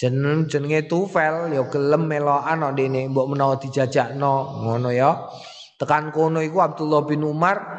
[0.00, 5.12] Jeneng jenenge tufel ya gelem melokan dene mbok menawa dijajakno ngono ya
[5.78, 7.78] Tekan kono iku Abdullah bin Umar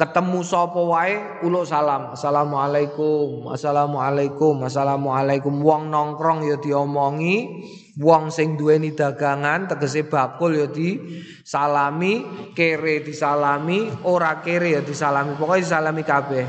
[0.00, 2.16] ketemu sapa wae uluk salam.
[2.16, 3.52] Assalamualaikum.
[3.52, 4.64] Assalamualaikum.
[4.64, 5.60] Assalamualaikum.
[5.60, 7.60] Wong nongkrong ya diomongi,
[8.00, 12.24] wong sing duweni dagangan tegese bakul ya disalami,
[12.56, 15.36] kere disalami, ora kere ya disalami.
[15.36, 16.44] Pokoknya disalami kabeh.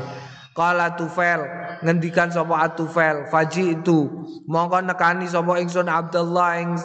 [0.56, 1.44] Kala tufel
[1.84, 4.04] ngendikan sapa atufel faji itu
[4.44, 6.76] mongko nekani sapa ingsun Abdullah ing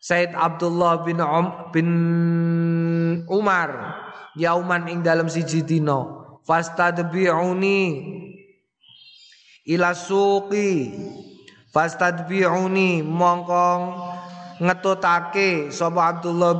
[0.00, 1.88] Said Abdullah bin um, bin
[3.28, 4.00] Umar
[4.32, 6.00] yauman ing dalam siji dina.
[6.40, 7.80] Fastadbi'uni
[9.68, 10.96] ila suqi.
[11.68, 13.82] Fastadbi'uni mongkong
[14.64, 16.54] ngetutake sapa Abdullah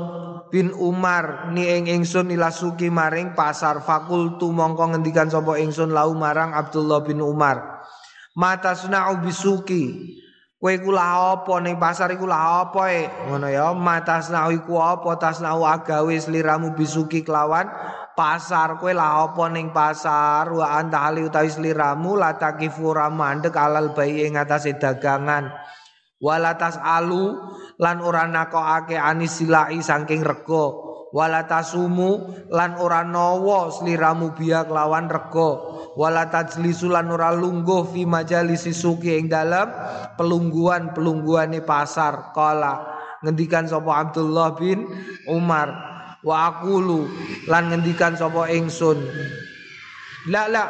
[0.52, 3.80] bin Umar ni ing ingsun ila suki maring pasar.
[3.80, 7.88] Fakultu mongko ngendikan sapa ingsun lau marang Abdullah bin Umar.
[8.36, 10.12] Mata sunau bisuki
[10.60, 11.56] Kowe iku lah apa?
[11.64, 13.08] Ning pasar iku lah apa e?
[13.08, 15.16] Ngono ya, matasnau iku apa?
[15.16, 17.64] Tasnau agawe sliramu bisuki kelawan
[18.12, 18.76] pasar.
[18.76, 20.52] Kowe lah apa ning pasar?
[20.52, 25.48] Wa anta hali utawi sliramu latakifu mandek alal bayi ing atase dagangan.
[26.20, 27.40] Walatas alu
[27.80, 36.30] lan ora nakokake anisilai saking rego walatasumu lan ora nawa sliramu biak lawan rego wala
[36.30, 39.70] tajlisu lan ora lungguh fi majalisi suki ing dalam
[40.14, 42.30] pelungguan-pelungguane pasar.
[42.36, 44.86] Kala ngendikan sapa Abdullah bin
[45.26, 45.90] Umar.
[46.20, 47.08] Wa aqulu
[47.48, 49.00] lan ngendikan sapa ingsun
[50.28, 50.64] la la.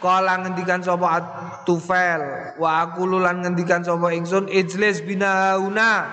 [0.00, 1.20] Kala ngendikan sapa
[1.64, 6.08] Tufail wa aqulu lan ngendikan sapa ingsun ijlis binauna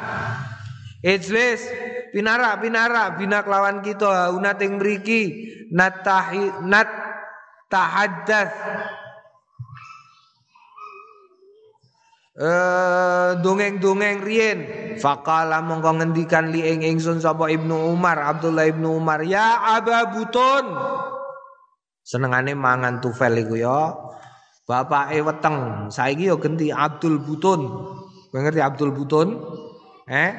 [1.04, 1.60] ijlis
[2.12, 4.36] pinara pinara bina kelawan kita.
[4.36, 5.50] Una ting mriki.
[5.72, 6.88] Natahi nat
[7.72, 8.56] tahaddath.
[12.32, 14.60] Eh dongeng-dongeng rien
[14.98, 20.66] faqala mongko ngendikan li ing ingsun sapa Ibnu Umar Abdullah Ibnu Umar ya Aba Butun.
[22.02, 23.94] Senengane mangan tufel iku ya.
[24.64, 25.88] Bapake weteng.
[25.92, 27.62] Saiki yo genti Abdul Butun.
[28.32, 29.36] Kowe ngerti Abdul Butun?
[30.08, 30.32] Eh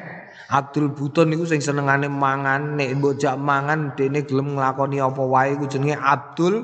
[0.49, 5.57] Abdul Butun niku sing senengane mangan nek mbok jak mangan dene gelem nglakoni apa wae
[5.57, 6.55] iku jenenge Abdul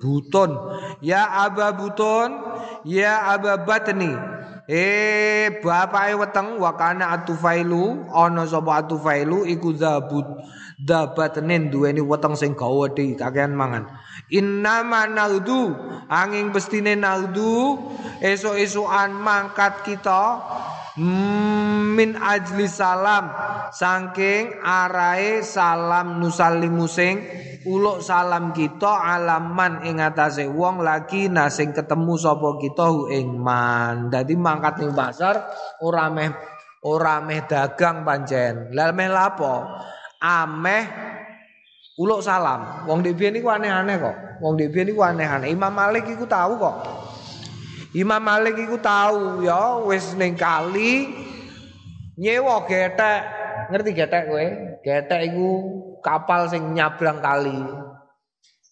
[0.00, 0.52] Butun.
[1.00, 2.36] Ya Aba Butun,
[2.84, 4.12] ya Aba Batni.
[4.64, 10.24] Eh bapake weteng wakana atufailu ana sapa atufailu iku zabut
[10.80, 13.84] dabatnen duweni weteng sing gawedhe kakean mangan.
[14.32, 15.76] Innama naldu
[16.08, 17.76] angin bestine naldu
[18.24, 20.40] esuk-esukan mangkat kita
[20.98, 23.30] min ajli salam.
[23.74, 27.18] Saking arae salam nusallimu sing
[27.66, 34.12] uluk salam kita alaman ing atase wong lagi nasing ketemu sapa kita hu ing man.
[34.12, 35.50] Dadi mangkat ning pasar
[35.82, 36.30] ora meh
[36.86, 38.70] ora meh dagang pancen.
[38.70, 39.66] Lha meh lapo
[40.22, 40.82] ameh
[41.98, 42.86] uluk salam.
[42.86, 44.16] Wong dhewe niku aneh-aneh kok?
[44.42, 45.50] Wong dhewe niku aneh-aneh?
[45.50, 46.76] Imam Malik iku tahu kok
[47.94, 51.14] Imam Malik iku tahu ya wis ning kali
[52.18, 53.22] nyewa getek.
[53.70, 54.46] Ngerti getek kowe?
[54.82, 55.50] Getek iku
[56.02, 57.54] kapal sing nyabrang kali.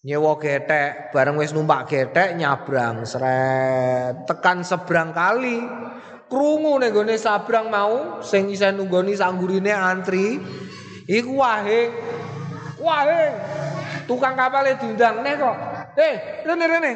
[0.03, 5.63] Nyewa getek, bareng wis numpak getek nyabrang seret tekan seberang kali.
[6.27, 10.35] Krungu ning gone sabrang mau sing isih nunggoni sanggurine antri
[11.07, 11.87] iku wahe
[12.83, 13.23] wahe
[14.03, 15.57] tukang kapale diundang nek kok.
[15.95, 16.91] Eh, rene rene.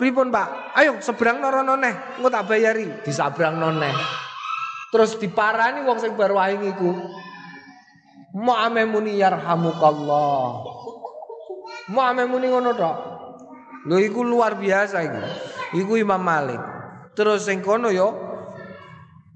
[0.00, 0.76] Pripun Pak?
[0.78, 3.04] Ayo seberang norono neh, engko tak bayari.
[3.04, 3.92] Disabrang noneh.
[4.92, 6.90] Terus diparani wong sing baru wahing iku.
[8.36, 10.48] Mau ame muni yarhamukallah.
[11.92, 12.96] Mau ame muni ngono tok.
[13.88, 15.22] Lho iku luar biasa iku.
[15.80, 16.60] Iku Imam Malik.
[17.16, 18.08] Terus sing kono yo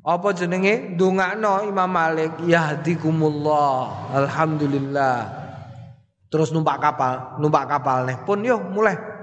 [0.05, 4.13] apa jenenge ndongakno Imam Malik yahdikumullah.
[4.13, 5.19] Alhamdulillah.
[6.29, 9.16] Terus numpak kapal, numpak kapal neh pun yo mulai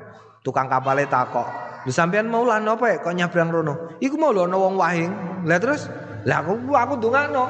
[0.44, 1.48] Tukang kapalnya takok.
[1.88, 3.96] Lu sampean mau lah nopo ya kok nyabrang rono?
[4.04, 5.12] Iku mau lho ana wong wahing.
[5.48, 5.88] Lah terus,
[6.28, 7.46] lah aku aku ndongakno.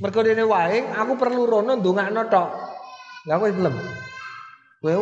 [0.00, 2.48] Mergo dene wahing, aku perlu rono ndongakno tok.
[3.28, 3.74] Lah kowe belum.
[4.80, 4.92] Kowe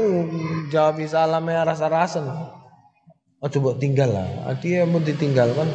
[0.71, 2.27] jawab salame rasa-rasen.
[3.39, 4.27] Oh coba tinggal lah.
[4.59, 5.69] Dia mau ditinggal kan.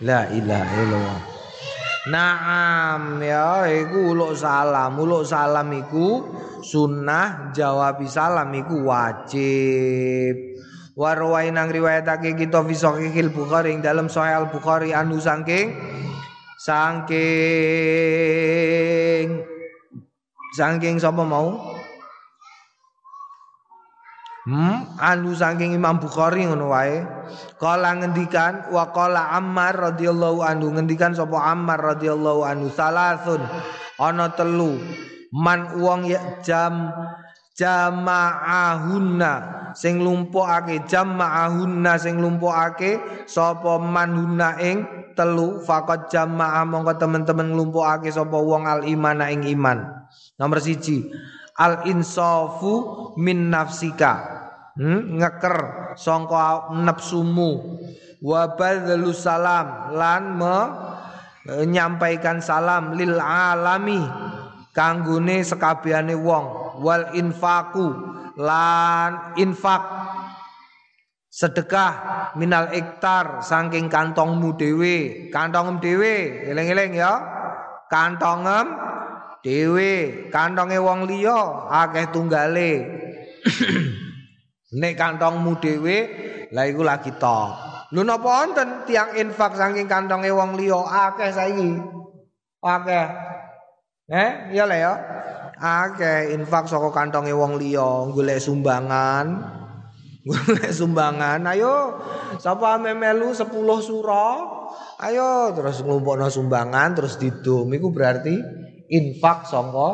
[0.00, 1.37] La ilaha illallah.
[2.08, 6.24] Naam ya iku uluk salam, uluk salam iku
[6.64, 10.56] sunnah jawab salam iku wajib.
[10.98, 15.70] Warwai nang riwayatake kita fi sahihil Bukhari dalam sahih Al Bukhari anu saking
[16.58, 17.06] saking
[20.58, 21.77] saking sapa mau?
[24.48, 27.04] Hmm, anu saking Imam Bukhari ngono wae.
[27.60, 30.72] Kala ngendikan wa qala Ammar radhiyallahu anhu.
[30.72, 32.72] Ngendikan sapa Ammar radhiyallahu anhu?
[32.72, 33.44] Salasun.
[34.00, 34.80] Ana telu.
[35.36, 36.88] Man wong ya jam
[37.60, 39.32] jamaahunna.
[39.76, 42.00] Sing lumpukake jamaahunna.
[42.00, 45.60] Sing lumpukake sapa manhunna ing telu.
[45.60, 50.08] Faqat jamaah mongko temen-temen nglumpukake sapa wong al imana ing iman.
[50.40, 51.04] Nomor siji.
[51.60, 54.37] Al insafu min nafsika
[54.78, 55.56] hmm, ngeker
[55.98, 57.82] sangka nafsumu
[58.22, 60.38] wa badlu salam lan
[61.44, 64.02] menyampaikan salam lil alami
[64.78, 66.78] kanggone sekabehane wong.
[66.78, 67.90] Wal infaku
[68.38, 69.82] lan infak.
[71.28, 71.92] Sedekah
[72.38, 75.28] minal iktar saking kantongmu dhewe.
[75.34, 77.18] Kantongem dhewe eling-eling ya.
[77.90, 78.70] Kantongem
[79.42, 80.30] dhewe.
[80.30, 82.70] Kantonge wong liya akeh tunggale
[84.68, 85.98] Nek kantongmu dhewe,
[86.52, 87.50] lah iku lagi tok.
[87.88, 90.76] Lho napa wonten tiang infak saking kantonge wong liya
[91.08, 91.72] akeh saiki.
[92.60, 93.06] Akeh.
[94.12, 94.92] Eh, iya le ya.
[95.56, 99.56] Akeh infak saka kantonge wong liya, golek sumbangan.
[100.28, 101.40] Golek sumbangan.
[101.48, 101.96] Ayo
[102.36, 103.48] sapa memelu 10
[103.80, 104.28] sura?
[105.00, 108.36] Ayo terus ngumpulno sumbangan terus didum iku berarti
[108.92, 109.88] infak saka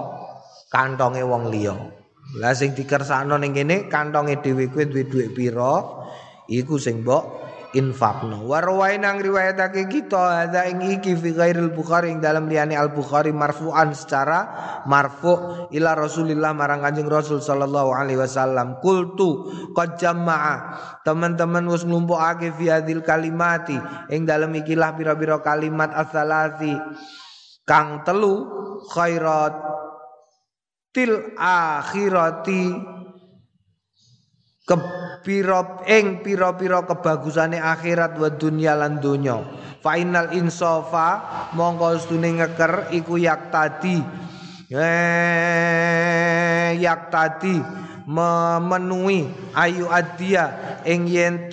[0.74, 1.78] kantonge wong liya.
[2.40, 5.74] Lah sing dikersakno ning kene kantonge dhewe kuwi duwe dhuwit pira?
[6.50, 8.46] Iku sing mbok infakno.
[8.46, 13.34] Warwai nang riwayatake kita ada ing iki fi ghairil bukhari ing dalam liyane al bukhari
[13.34, 18.78] marfu'an secara marfu ila rasulillah marang kanjeng rasul sallallahu alaihi wasallam.
[18.78, 20.54] Kultu qad jama'a
[21.02, 22.70] teman-teman wis nglumpukake fi
[23.02, 23.76] kalimati
[24.14, 26.78] ing dalam ikilah pira-pira kalimat asalasi
[27.66, 28.46] kang telu
[28.92, 29.73] khairat
[30.94, 32.70] til akhirati
[34.64, 34.76] ke
[35.26, 39.42] pira ing pira-pira kebagusane akhirat wa dunya lan donya.
[39.82, 41.20] Fa innal insafa
[41.52, 44.00] mongko stune ngeker iku yak tadi.
[44.72, 47.60] Eh yak tadi
[48.08, 51.52] memenuhi ayu adia ing yen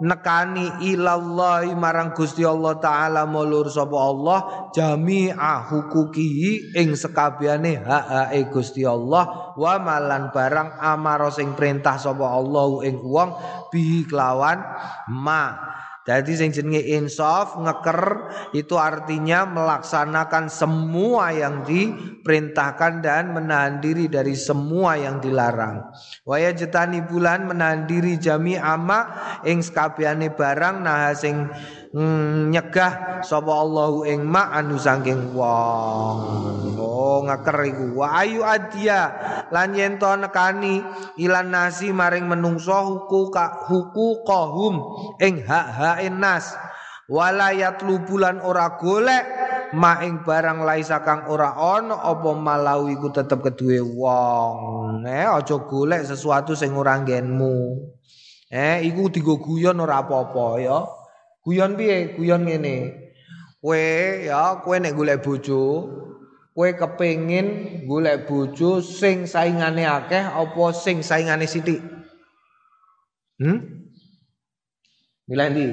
[0.00, 4.38] nekani ilallahi marang Gusti Allah taala mulur sapa Allah
[4.72, 12.84] jami'a hukukihi ing sekabehane hak-hake Gusti Allah wa malan barang amaro sing perintah sapa Allah
[12.88, 13.30] ing wong
[13.68, 14.58] bihi kelawan
[15.12, 15.52] ma
[16.00, 18.00] jadi sing jenenge insaf ngeker
[18.56, 25.92] itu artinya melaksanakan semua yang diperintahkan dan menahan diri dari semua yang dilarang.
[26.24, 29.12] Waya jetani bulan menahan diri jami ama
[29.44, 31.52] ing sekabehane barang nah sing
[31.90, 36.18] nyegah sapa Allahu ing ma anu saking wong.
[36.78, 37.86] Oh ngaker iku.
[37.98, 39.10] Wa ayu adya
[39.50, 40.86] lan yen to nekani
[41.18, 44.78] ilan nasi maring menungso huku ka huku kohum
[45.18, 46.54] ing hak-hak nas.
[47.10, 49.26] Wala yatlubulan ora golek
[49.74, 55.02] ma ing barang laisa kang ora ana apa malau iku tetep keduwe wong.
[55.10, 57.82] Eh aja golek sesuatu sing ora nggenmu.
[58.46, 60.99] Eh iku digo guyon ora apa-apa ya.
[61.44, 62.16] Guyon piye?
[62.16, 62.76] Guyon ngene.
[63.60, 63.84] Kowe
[64.24, 65.60] ya kowe nek golek bojo,
[66.56, 71.80] kowe kepengin golek bojo sing saingane akeh apa sing saingane sithik?
[73.36, 73.60] Hmm?
[75.28, 75.66] Milih ndi?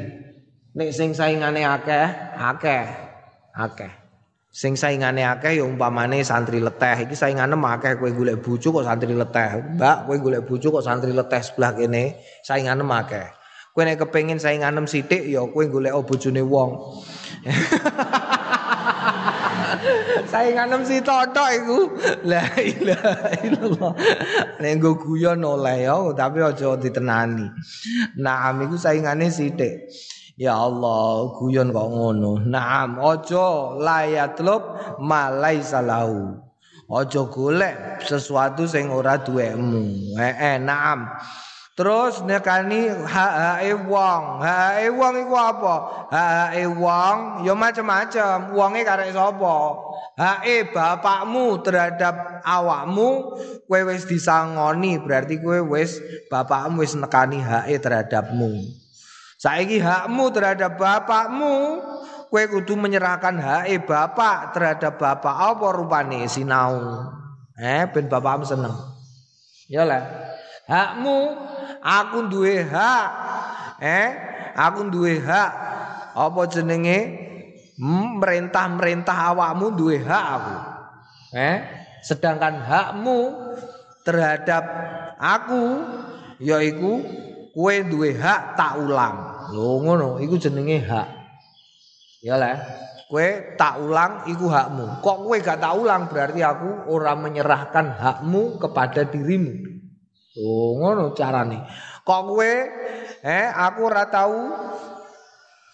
[0.75, 2.85] Nek sing saingane akeh, akeh.
[3.55, 3.91] Akeh.
[4.51, 7.07] Sing saingane akeh ya umpamane santri leteh.
[7.07, 9.79] Iki saingane akeh kowe golek bojo kok santri leteh.
[9.79, 13.27] Mbak, kowe golek bojo kok santri leteh sebelah kene, saingane akeh.
[13.77, 16.97] Kowe nek kepengin sainganem sithik ya kowe golek bojone wong.
[20.33, 21.79] sainganem si totok iku.
[22.25, 23.93] La ilaha illallah.
[24.65, 27.53] Nek nggo guyon oleh ya, tapi aja ditenani.
[28.17, 29.93] Naam iku saingane sithik.
[30.41, 32.41] Ya Allah, guyon kok ngono.
[32.49, 36.33] Naam, aja layatlub malai salahu.
[36.89, 40.17] Aja golek sesuatu sing ora duwekmu.
[40.17, 41.13] Heeh, naam.
[41.77, 44.41] Terus nekani hak-hake wong.
[44.41, 45.75] Hak-hake wong iku apa?
[46.09, 48.57] Hak-hake wong ya macam-macam.
[48.57, 49.55] Wonge karek sapa?
[50.17, 53.37] Hake bapakmu terhadap awakmu
[53.69, 56.01] kowe wis disangoni, berarti kowe wis
[56.33, 58.57] bapakmu wis nekani hake terhadapmu.
[59.37, 61.77] Saiki hakmu terhadap bapakmu,
[62.33, 67.05] kowe kudu menyerahkan hake bapak terhadap bapak apa rupane sinau.
[67.53, 68.73] Eh ben bapakmu seneng.
[69.69, 70.33] Ya lah.
[70.65, 71.17] Hakmu
[71.87, 73.07] aku duwe hak.
[73.79, 74.07] Eh,
[74.51, 75.51] aku duwe hak.
[76.11, 77.23] Apa jenenge?
[77.79, 80.55] Merintah-merintah awakmu duwe hak aku.
[81.37, 81.57] Eh,
[82.03, 83.19] sedangkan hakmu
[84.01, 84.63] terhadap
[85.21, 85.85] aku
[86.41, 87.05] yaiku
[87.55, 89.47] kue duwe hak tak ulang.
[89.53, 91.07] Lho ngono, iku jenenge hak.
[92.25, 92.59] Ya lah.
[93.07, 94.99] Kue tak ulang iku hakmu.
[94.99, 99.76] Kok kue gak tak ulang berarti aku orang menyerahkan hakmu kepada dirimu.
[100.37, 101.65] Oh ngono carane.
[102.05, 102.53] Kok kowe?
[103.25, 104.53] Eh aku ora tahu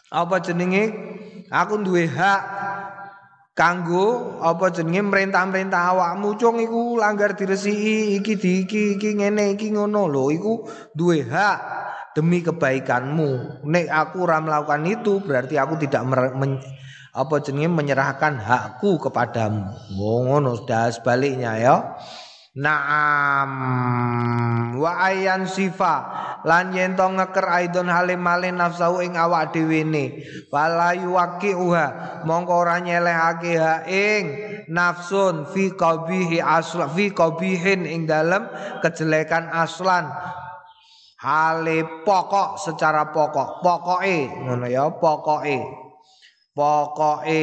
[0.07, 0.83] apa jenenge.
[1.53, 2.41] Aku duwe hak
[3.53, 6.39] kanggo apa jenenge merintah-merintah awakmu.
[6.39, 10.07] Cung iku langgar diresiki iki di iki iki ngene iki ngono.
[10.07, 10.53] Lho iku
[10.95, 11.57] duwe hak
[12.15, 13.61] demi kebaikanmu.
[13.67, 16.57] Nek aku ora melakukan itu berarti aku tidak men,
[17.13, 19.69] apa jenenge menyerahkan hakku kepadamu.
[19.99, 21.75] Oh ngono sudah sebaliknya ya
[22.53, 23.49] Naam.
[24.77, 26.05] Wa ayan sifa.
[26.45, 30.21] Lan yen to ngeker aidon halim male nafsu ing awak dhewe ne.
[30.53, 34.23] Wala yuwaki uha mongko ora nyelehake ha ing
[34.69, 38.45] nafsun fi qabihi asla fi qabihin ing dalem
[38.85, 40.13] kejelekan aslan.
[41.25, 43.65] Hale pokok secara pokok.
[43.65, 45.82] Pokoke ngono ya pokoke
[46.53, 47.41] Pokoke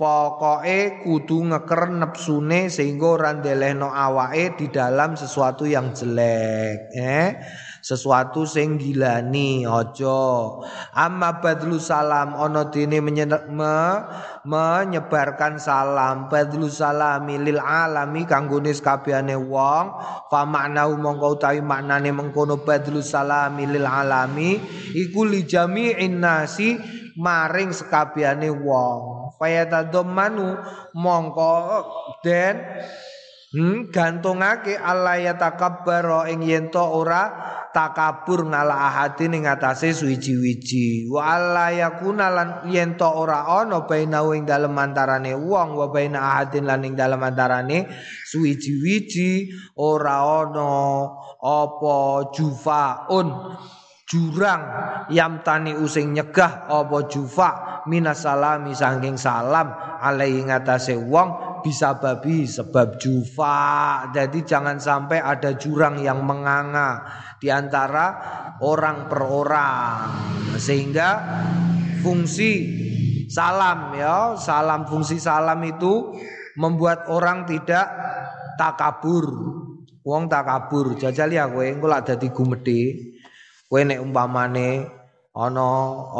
[0.00, 7.36] pokoke kudu ngeker nepsune sehingga ora ndelehno awake di dalam sesuatu yang jelek eh?
[7.84, 10.24] Sesuatu sing gilani aja.
[10.96, 13.76] Amma badlu salam ana dene me,
[14.48, 16.32] menyebarkan salam.
[16.32, 19.84] Badlu salami lil alami kanggone sakabehane wong.
[20.32, 24.56] Fa maknau mongko utawi maknane mengkono badlu salami lil alami.
[24.96, 26.76] Iku li jami'in nasi
[27.18, 29.34] maring sekabehane wong.
[29.36, 30.56] Fayatadammanu
[30.94, 31.54] mongko
[32.22, 32.56] den
[33.48, 37.32] Hmm, gantungake Allah ya takabbaro ing yen ora
[37.72, 41.08] takabur ngala ahadi ning atase suwiji-wiji.
[41.08, 46.68] Wa alla yakuna lan yen ora ana baina ing dalem antarane wong wa baina ahadin
[46.68, 47.88] lan ing dalem antarane
[48.28, 49.48] suwiji-wiji
[49.80, 51.08] ora ana
[51.40, 53.32] apa jufaun
[54.08, 54.62] jurang
[55.12, 59.68] yam tani using nyegah apa jufa minasalami sangking salam
[60.00, 64.08] alaihi ngatasé wong bisa babi sebab jufa.
[64.14, 67.04] Jadi jangan sampai ada jurang yang menganga
[67.36, 68.14] di antara
[68.62, 69.98] orang per orang.
[70.58, 71.10] Sehingga
[72.02, 72.50] fungsi
[73.28, 76.14] salam ya, salam fungsi salam itu
[76.58, 77.86] membuat orang tidak
[78.58, 79.26] takabur.
[80.06, 80.96] Wong takabur.
[80.96, 82.82] Jajal ya kowe engko lak dadi gumedhe.
[83.68, 84.88] Kowe nek umpamane
[85.36, 85.68] ana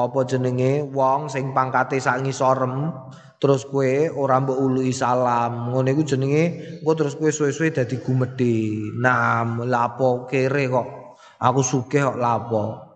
[0.04, 2.92] apa jenenge wong sing pangkate sak ngisorem
[3.40, 5.72] terus kue ora mbok ului salam.
[5.72, 6.44] Ngono iku jenenge
[6.84, 10.88] engko terus kue suwe-suwe dadi gumedhe nah lapo kere kok?
[11.40, 12.88] Aku sugih kok lapo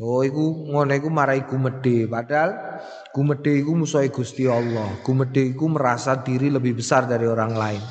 [0.00, 2.80] oh iku ngono iku marai gumedhe padahal
[3.12, 5.04] gumedhe iku musuh Gusti Allah.
[5.04, 7.84] Gumedhe iku merasa diri lebih besar dari orang lain.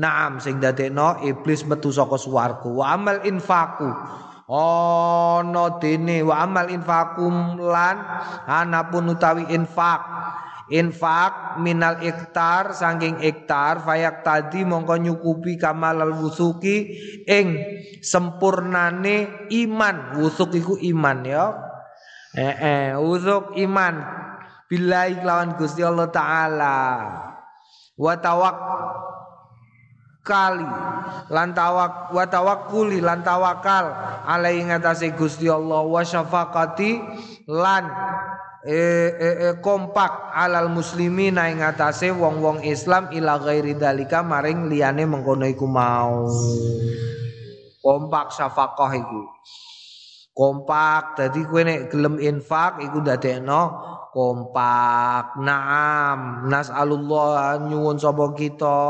[0.00, 2.72] Naam sing dadekno iblis metu saka swarga.
[2.72, 3.90] Wa amal infaku
[4.50, 8.02] ana dene wa amal infakum lan
[8.50, 10.02] anapun utawi infak.
[10.70, 16.94] Infak minal iktar sangking iktar fayak tadi mongko nyukupi kamalal wusuki
[17.26, 17.58] ing
[17.98, 20.14] sempurnane iman.
[20.22, 21.50] Wusuk iku iman ya.
[22.38, 23.98] Eh, eh wusuk iman.
[24.70, 26.78] Billahi lawan Gusti Allah taala.
[27.98, 28.56] Wa tawak
[30.20, 30.68] kali
[31.32, 33.90] lan tawak wa tawakkuli lan tawakal
[34.28, 37.00] alai ngatasé Gusti Allah wa syafaqati
[37.48, 37.88] lan
[38.64, 45.08] e, e, e, kompak alal muslimin ing atase wong-wong Islam ila ghairi dalika maring liyane
[45.08, 46.28] mengkono iku mau.
[47.80, 49.22] Kompak safaqah iku.
[50.36, 53.62] Kompak dadi kowe nek gelem infak iku ndadekno
[54.10, 55.38] kompak.
[55.40, 56.46] Naam.
[56.50, 58.80] Nasalullah nyuwun sapa kita.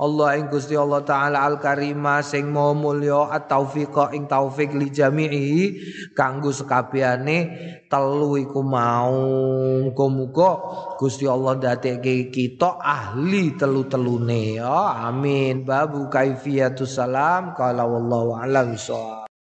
[0.00, 4.92] Allah ing Gusti Allah taala al karima sing maha mulya at taufiq ing taufik li
[4.92, 5.76] jami'i
[6.12, 7.38] kanggo sekabehane
[7.88, 9.12] telu iku mau
[9.84, 10.50] muga-muga
[11.00, 14.60] Gusti Allah ndadekke kita ahli telu-telune.
[14.60, 15.64] Ya amin.
[15.64, 17.56] Babu kaifiyatus salam.
[17.56, 18.76] Qala wallahu a'lam